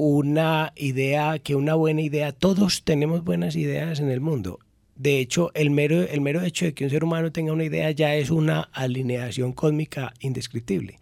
una 0.00 0.72
idea, 0.76 1.38
que 1.38 1.54
una 1.54 1.74
buena 1.74 2.00
idea, 2.00 2.32
todos 2.32 2.84
tenemos 2.84 3.22
buenas 3.22 3.54
ideas 3.54 4.00
en 4.00 4.10
el 4.10 4.20
mundo. 4.20 4.58
De 4.96 5.18
hecho, 5.18 5.50
el 5.54 5.70
mero, 5.70 6.02
el 6.02 6.20
mero 6.20 6.42
hecho 6.42 6.64
de 6.64 6.74
que 6.74 6.84
un 6.84 6.90
ser 6.90 7.04
humano 7.04 7.32
tenga 7.32 7.52
una 7.52 7.64
idea 7.64 7.90
ya 7.90 8.14
es 8.14 8.30
una 8.30 8.62
alineación 8.72 9.52
cósmica 9.52 10.14
indescriptible. 10.20 10.98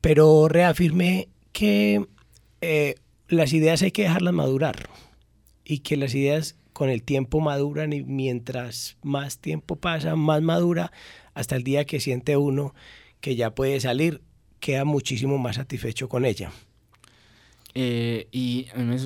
Pero 0.00 0.48
reafirmé 0.48 1.28
que 1.52 2.06
eh, 2.60 2.96
las 3.28 3.52
ideas 3.52 3.82
hay 3.82 3.92
que 3.92 4.02
dejarlas 4.02 4.34
madurar 4.34 4.88
y 5.64 5.78
que 5.80 5.96
las 5.96 6.14
ideas 6.14 6.56
con 6.72 6.90
el 6.90 7.02
tiempo 7.02 7.40
maduran 7.40 7.92
y 7.92 8.02
mientras 8.02 8.96
más 9.02 9.38
tiempo 9.38 9.76
pasa, 9.76 10.16
más 10.16 10.42
madura, 10.42 10.92
hasta 11.34 11.56
el 11.56 11.64
día 11.64 11.84
que 11.84 12.00
siente 12.00 12.36
uno 12.36 12.74
que 13.20 13.36
ya 13.36 13.54
puede 13.54 13.80
salir, 13.80 14.22
queda 14.60 14.84
muchísimo 14.84 15.38
más 15.38 15.56
satisfecho 15.56 16.08
con 16.08 16.24
ella. 16.24 16.52
Eh, 17.74 18.28
y 18.32 18.66
a 18.74 18.78
mí 18.78 18.96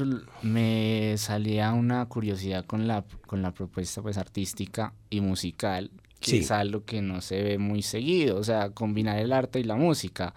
me, 0.42 1.14
salía 1.18 1.72
una 1.72 2.06
curiosidad 2.06 2.64
con 2.64 2.86
la, 2.86 3.04
con 3.26 3.42
la 3.42 3.52
propuesta 3.52 4.02
pues 4.02 4.16
artística 4.16 4.94
y 5.10 5.20
musical, 5.20 5.90
que 6.20 6.38
es 6.38 6.50
algo 6.50 6.84
que 6.84 7.02
no 7.02 7.20
se 7.20 7.42
ve 7.42 7.58
muy 7.58 7.82
seguido, 7.82 8.38
o 8.38 8.44
sea, 8.44 8.70
combinar 8.70 9.18
el 9.18 9.32
arte 9.32 9.60
y 9.60 9.64
la 9.64 9.76
música. 9.76 10.34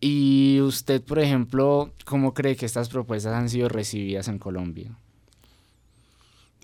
Y 0.00 0.60
usted, 0.60 1.02
por 1.02 1.18
ejemplo, 1.18 1.92
¿cómo 2.04 2.34
cree 2.34 2.56
que 2.56 2.66
estas 2.66 2.88
propuestas 2.88 3.34
han 3.34 3.48
sido 3.48 3.68
recibidas 3.68 4.28
en 4.28 4.38
Colombia? 4.38 4.96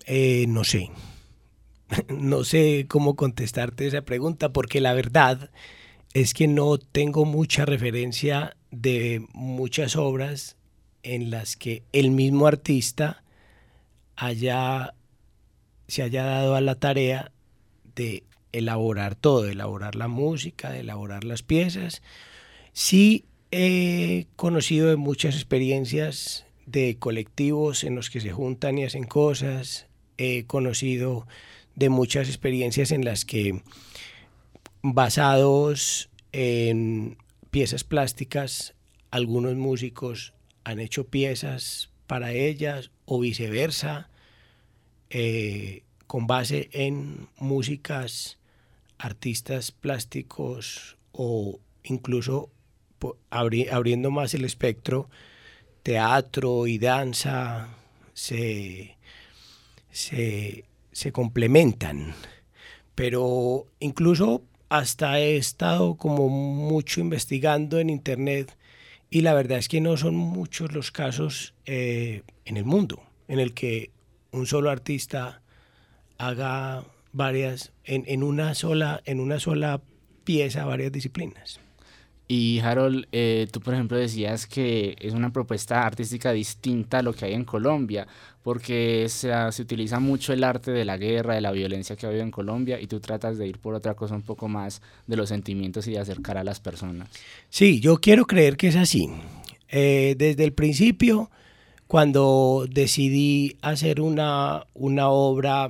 Eh, 0.05 0.45
no 0.47 0.63
sé. 0.63 0.89
no 2.09 2.43
sé 2.43 2.85
cómo 2.87 3.15
contestarte 3.15 3.87
esa 3.87 4.01
pregunta 4.01 4.53
porque 4.53 4.81
la 4.81 4.93
verdad 4.93 5.51
es 6.13 6.33
que 6.33 6.47
no 6.47 6.77
tengo 6.77 7.25
mucha 7.25 7.65
referencia 7.65 8.55
de 8.71 9.25
muchas 9.33 9.95
obras 9.95 10.56
en 11.03 11.29
las 11.29 11.55
que 11.55 11.83
el 11.93 12.11
mismo 12.11 12.47
artista 12.47 13.23
haya, 14.15 14.93
se 15.87 16.03
haya 16.03 16.23
dado 16.23 16.55
a 16.55 16.61
la 16.61 16.75
tarea 16.75 17.31
de 17.95 18.23
elaborar 18.51 19.15
todo, 19.15 19.43
de 19.43 19.51
elaborar 19.51 19.95
la 19.95 20.07
música, 20.07 20.71
de 20.71 20.81
elaborar 20.81 21.23
las 21.23 21.43
piezas. 21.43 22.01
Sí 22.73 23.25
he 23.51 24.27
conocido 24.35 24.89
de 24.89 24.97
muchas 24.97 25.35
experiencias 25.35 26.45
de 26.65 26.97
colectivos 26.97 27.83
en 27.83 27.95
los 27.95 28.09
que 28.09 28.19
se 28.19 28.31
juntan 28.31 28.77
y 28.77 28.83
hacen 28.83 29.05
cosas. 29.05 29.87
He 30.17 30.45
conocido 30.45 31.27
de 31.75 31.89
muchas 31.89 32.27
experiencias 32.27 32.91
en 32.91 33.05
las 33.05 33.23
que 33.23 33.61
basados 34.81 36.09
en 36.31 37.17
piezas 37.51 37.83
plásticas, 37.83 38.73
algunos 39.11 39.55
músicos 39.55 40.33
han 40.69 40.79
hecho 40.79 41.07
piezas 41.07 41.89
para 42.07 42.31
ellas 42.31 42.91
o 43.05 43.19
viceversa, 43.19 44.09
eh, 45.09 45.83
con 46.07 46.27
base 46.27 46.69
en 46.73 47.27
músicas, 47.37 48.37
artistas 48.97 49.71
plásticos 49.71 50.97
o 51.11 51.59
incluso 51.83 52.49
abriendo 53.29 54.11
más 54.11 54.33
el 54.33 54.45
espectro, 54.45 55.09
teatro 55.83 56.67
y 56.67 56.79
danza 56.79 57.69
se, 58.13 58.97
se 59.91 60.65
se 60.97 61.11
complementan. 61.11 62.15
Pero 62.95 63.67
incluso 63.79 64.41
hasta 64.67 65.19
he 65.19 65.37
estado 65.37 65.95
como 65.95 66.27
mucho 66.27 67.01
investigando 67.01 67.77
en 67.77 67.91
internet 67.91 68.56
y 69.09 69.21
la 69.21 69.33
verdad 69.33 69.57
es 69.57 69.67
que 69.67 69.81
no 69.81 69.97
son 69.97 70.15
muchos 70.15 70.73
los 70.73 70.91
casos 70.91 71.53
eh, 71.65 72.23
en 72.45 72.57
el 72.57 72.65
mundo 72.65 73.03
en 73.27 73.39
el 73.39 73.53
que 73.53 73.91
un 74.31 74.45
solo 74.45 74.69
artista 74.69 75.41
haga 76.17 76.83
varias 77.11 77.71
en, 77.83 78.03
en, 78.07 78.23
una 78.23 78.55
sola 78.55 79.01
en 79.05 79.19
una 79.19 79.39
sola 79.39 79.81
pieza 80.23 80.65
varias 80.65 80.91
disciplinas. 80.91 81.59
Y 82.29 82.59
Harold, 82.59 83.07
eh, 83.13 83.47
tú 83.51 83.61
por 83.61 83.73
ejemplo 83.73 83.97
decías 83.97 84.47
que 84.47 84.97
es 84.99 85.13
una 85.13 85.31
propuesta 85.31 85.83
artística 85.83 86.33
distinta 86.33 86.99
a 86.99 87.01
lo 87.01 87.13
que 87.13 87.25
hay 87.25 87.33
en 87.33 87.45
Colombia, 87.45 88.05
porque 88.43 89.07
se, 89.07 89.31
se, 89.51 89.61
utiliza 89.61 89.99
mucho 89.99 90.33
el 90.33 90.43
arte 90.43 90.71
de 90.71 90.83
la 90.83 90.97
guerra, 90.97 91.35
de 91.35 91.41
la 91.41 91.51
violencia 91.51 91.95
que 91.95 92.05
ha 92.05 92.09
habido 92.09 92.23
en 92.23 92.31
Colombia, 92.31 92.81
y 92.81 92.87
tú 92.87 92.99
tratas 92.99 93.37
de 93.37 93.47
ir 93.47 93.59
por 93.59 93.75
otra 93.75 93.93
cosa 93.93 94.15
un 94.15 94.23
poco 94.23 94.49
más 94.49 94.81
de 95.05 95.15
los 95.15 95.29
sentimientos 95.29 95.87
y 95.87 95.91
de 95.91 95.99
acercar 95.99 96.37
a 96.37 96.43
las 96.43 96.59
personas. 96.59 97.09
Sí, 97.49 97.79
yo 97.79 97.97
quiero 98.01 98.25
creer 98.25 98.57
que 98.57 98.67
es 98.67 98.75
así. 98.75 99.09
Eh, 99.69 100.15
desde 100.17 100.43
el 100.43 100.51
principio, 100.51 101.29
cuando 101.87 102.67
decidí 102.69 103.57
hacer 103.61 104.01
una, 104.01 104.65
una 104.73 105.09
obra 105.09 105.69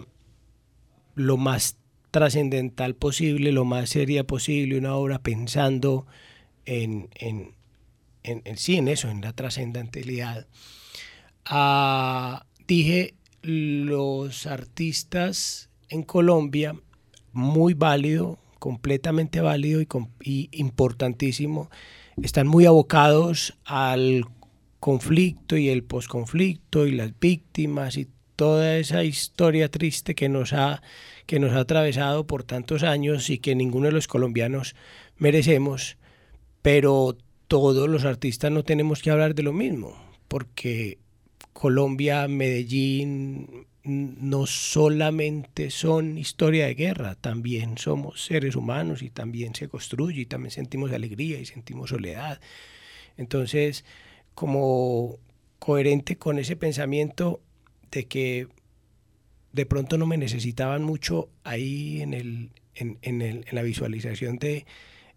lo 1.14 1.38
más 1.38 1.78
trascendental 2.10 2.96
posible, 2.96 3.52
lo 3.52 3.66
más 3.66 3.90
seria 3.90 4.26
posible, 4.26 4.78
una 4.78 4.96
obra 4.96 5.20
pensando 5.20 6.08
en, 6.68 7.10
en, 7.16 7.56
en, 8.24 8.58
sí, 8.58 8.76
en 8.76 8.90
eso, 8.90 9.10
en 9.10 9.22
la 9.22 9.34
trascendentalidad. 9.34 10.46
Ah, 11.46 12.46
dije, 12.68 13.16
los 13.42 14.46
artistas 14.46 15.70
en 15.90 16.04
Colombia, 16.04 16.76
muy 17.32 17.74
válido, 17.74 18.38
completamente 18.60 19.40
válido 19.40 19.82
y, 19.82 19.88
y 20.22 20.50
importantísimo, 20.52 21.70
están 22.22 22.48
muy 22.48 22.66
abocados 22.66 23.58
al 23.64 24.26
conflicto 24.80 25.56
y 25.56 25.70
el 25.70 25.84
posconflicto 25.84 26.86
y 26.86 26.92
las 26.92 27.18
víctimas 27.18 27.98
y 27.98 28.08
toda 28.36 28.78
esa 28.78 29.04
historia 29.04 29.70
triste 29.70 30.16
que 30.16 30.30
nos 30.30 30.54
ha 30.54 30.82
que 31.26 31.40
nos 31.40 31.54
ha 31.54 31.60
atravesado 31.60 32.26
por 32.26 32.44
tantos 32.44 32.84
años 32.84 33.30
y 33.30 33.40
que 33.40 33.56
ninguno 33.56 33.88
de 33.88 33.92
los 33.92 34.08
colombianos 34.08 34.76
merecemos 35.18 35.98
pero 36.62 37.18
todos 37.48 37.88
los 37.90 38.06
artistas 38.06 38.52
no 38.52 38.64
tenemos 38.64 39.02
que 39.02 39.12
hablar 39.12 39.36
de 39.36 39.44
lo 39.44 39.54
mismo, 39.54 39.96
porque 40.28 41.00
Colombia, 41.54 42.28
Medellín, 42.28 43.68
no 43.84 44.46
solamente 44.46 45.72
son 45.72 46.18
historia 46.18 46.68
de 46.68 46.76
guerra, 46.76 47.16
también 47.16 47.78
somos 47.78 48.26
seres 48.26 48.56
humanos 48.56 49.02
y 49.02 49.10
también 49.10 49.56
se 49.56 49.70
construye 49.70 50.22
y 50.22 50.26
también 50.26 50.52
sentimos 50.52 50.92
alegría 50.92 51.40
y 51.40 51.46
sentimos 51.46 51.90
soledad. 51.92 52.42
Entonces, 53.16 53.86
como 54.36 55.18
coherente 55.60 56.18
con 56.18 56.38
ese 56.38 56.56
pensamiento 56.56 57.42
de 57.90 58.06
que 58.06 58.48
de 59.54 59.66
pronto 59.66 59.98
no 59.98 60.06
me 60.06 60.18
necesitaban 60.18 60.84
mucho 60.84 61.30
ahí 61.44 62.02
en, 62.02 62.14
el, 62.14 62.52
en, 62.76 63.00
en, 63.02 63.22
el, 63.22 63.46
en 63.48 63.56
la 63.56 63.64
visualización 63.64 64.38
de, 64.38 64.66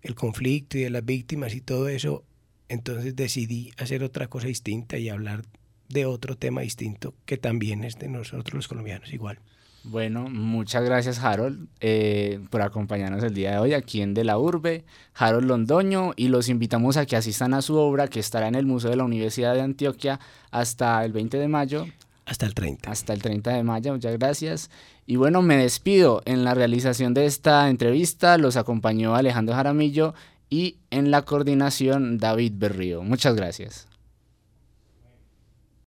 el 0.02 0.14
conflicto 0.14 0.78
y 0.78 0.82
de 0.82 0.90
las 0.90 1.04
víctimas 1.04 1.54
y 1.54 1.60
todo 1.60 1.88
eso, 1.88 2.24
entonces 2.68 3.16
decidí 3.16 3.72
hacer 3.78 4.02
otra 4.02 4.28
cosa 4.28 4.46
distinta 4.46 4.96
y 4.98 5.08
hablar 5.08 5.42
de 5.88 6.06
otro 6.06 6.36
tema 6.36 6.60
distinto 6.60 7.14
que 7.26 7.36
también 7.36 7.84
es 7.84 7.98
de 7.98 8.08
nosotros 8.08 8.54
los 8.54 8.68
colombianos 8.68 9.12
igual. 9.12 9.40
Bueno, 9.82 10.28
muchas 10.28 10.84
gracias 10.84 11.18
Harold 11.20 11.66
eh, 11.80 12.38
por 12.50 12.60
acompañarnos 12.60 13.24
el 13.24 13.32
día 13.32 13.52
de 13.52 13.58
hoy 13.58 13.72
aquí 13.72 14.02
en 14.02 14.12
De 14.12 14.24
la 14.24 14.38
Urbe, 14.38 14.84
Harold 15.14 15.46
Londoño, 15.46 16.12
y 16.16 16.28
los 16.28 16.50
invitamos 16.50 16.98
a 16.98 17.06
que 17.06 17.16
asistan 17.16 17.54
a 17.54 17.62
su 17.62 17.76
obra 17.76 18.08
que 18.08 18.20
estará 18.20 18.46
en 18.48 18.56
el 18.56 18.66
Museo 18.66 18.90
de 18.90 18.96
la 18.96 19.04
Universidad 19.04 19.54
de 19.54 19.62
Antioquia 19.62 20.20
hasta 20.50 21.02
el 21.04 21.12
20 21.12 21.38
de 21.38 21.48
mayo. 21.48 21.86
Hasta 22.30 22.46
el 22.46 22.54
30. 22.54 22.88
Hasta 22.88 23.12
el 23.12 23.20
30 23.20 23.50
de 23.50 23.64
mayo, 23.64 23.92
muchas 23.92 24.16
gracias. 24.16 24.70
Y 25.04 25.16
bueno, 25.16 25.42
me 25.42 25.56
despido. 25.56 26.22
En 26.26 26.44
la 26.44 26.54
realización 26.54 27.12
de 27.12 27.26
esta 27.26 27.68
entrevista 27.68 28.38
los 28.38 28.56
acompañó 28.56 29.16
Alejandro 29.16 29.56
Jaramillo 29.56 30.14
y 30.48 30.76
en 30.90 31.10
la 31.10 31.22
coordinación 31.22 32.18
David 32.18 32.52
Berrío. 32.54 33.02
Muchas 33.02 33.34
gracias. 33.34 33.89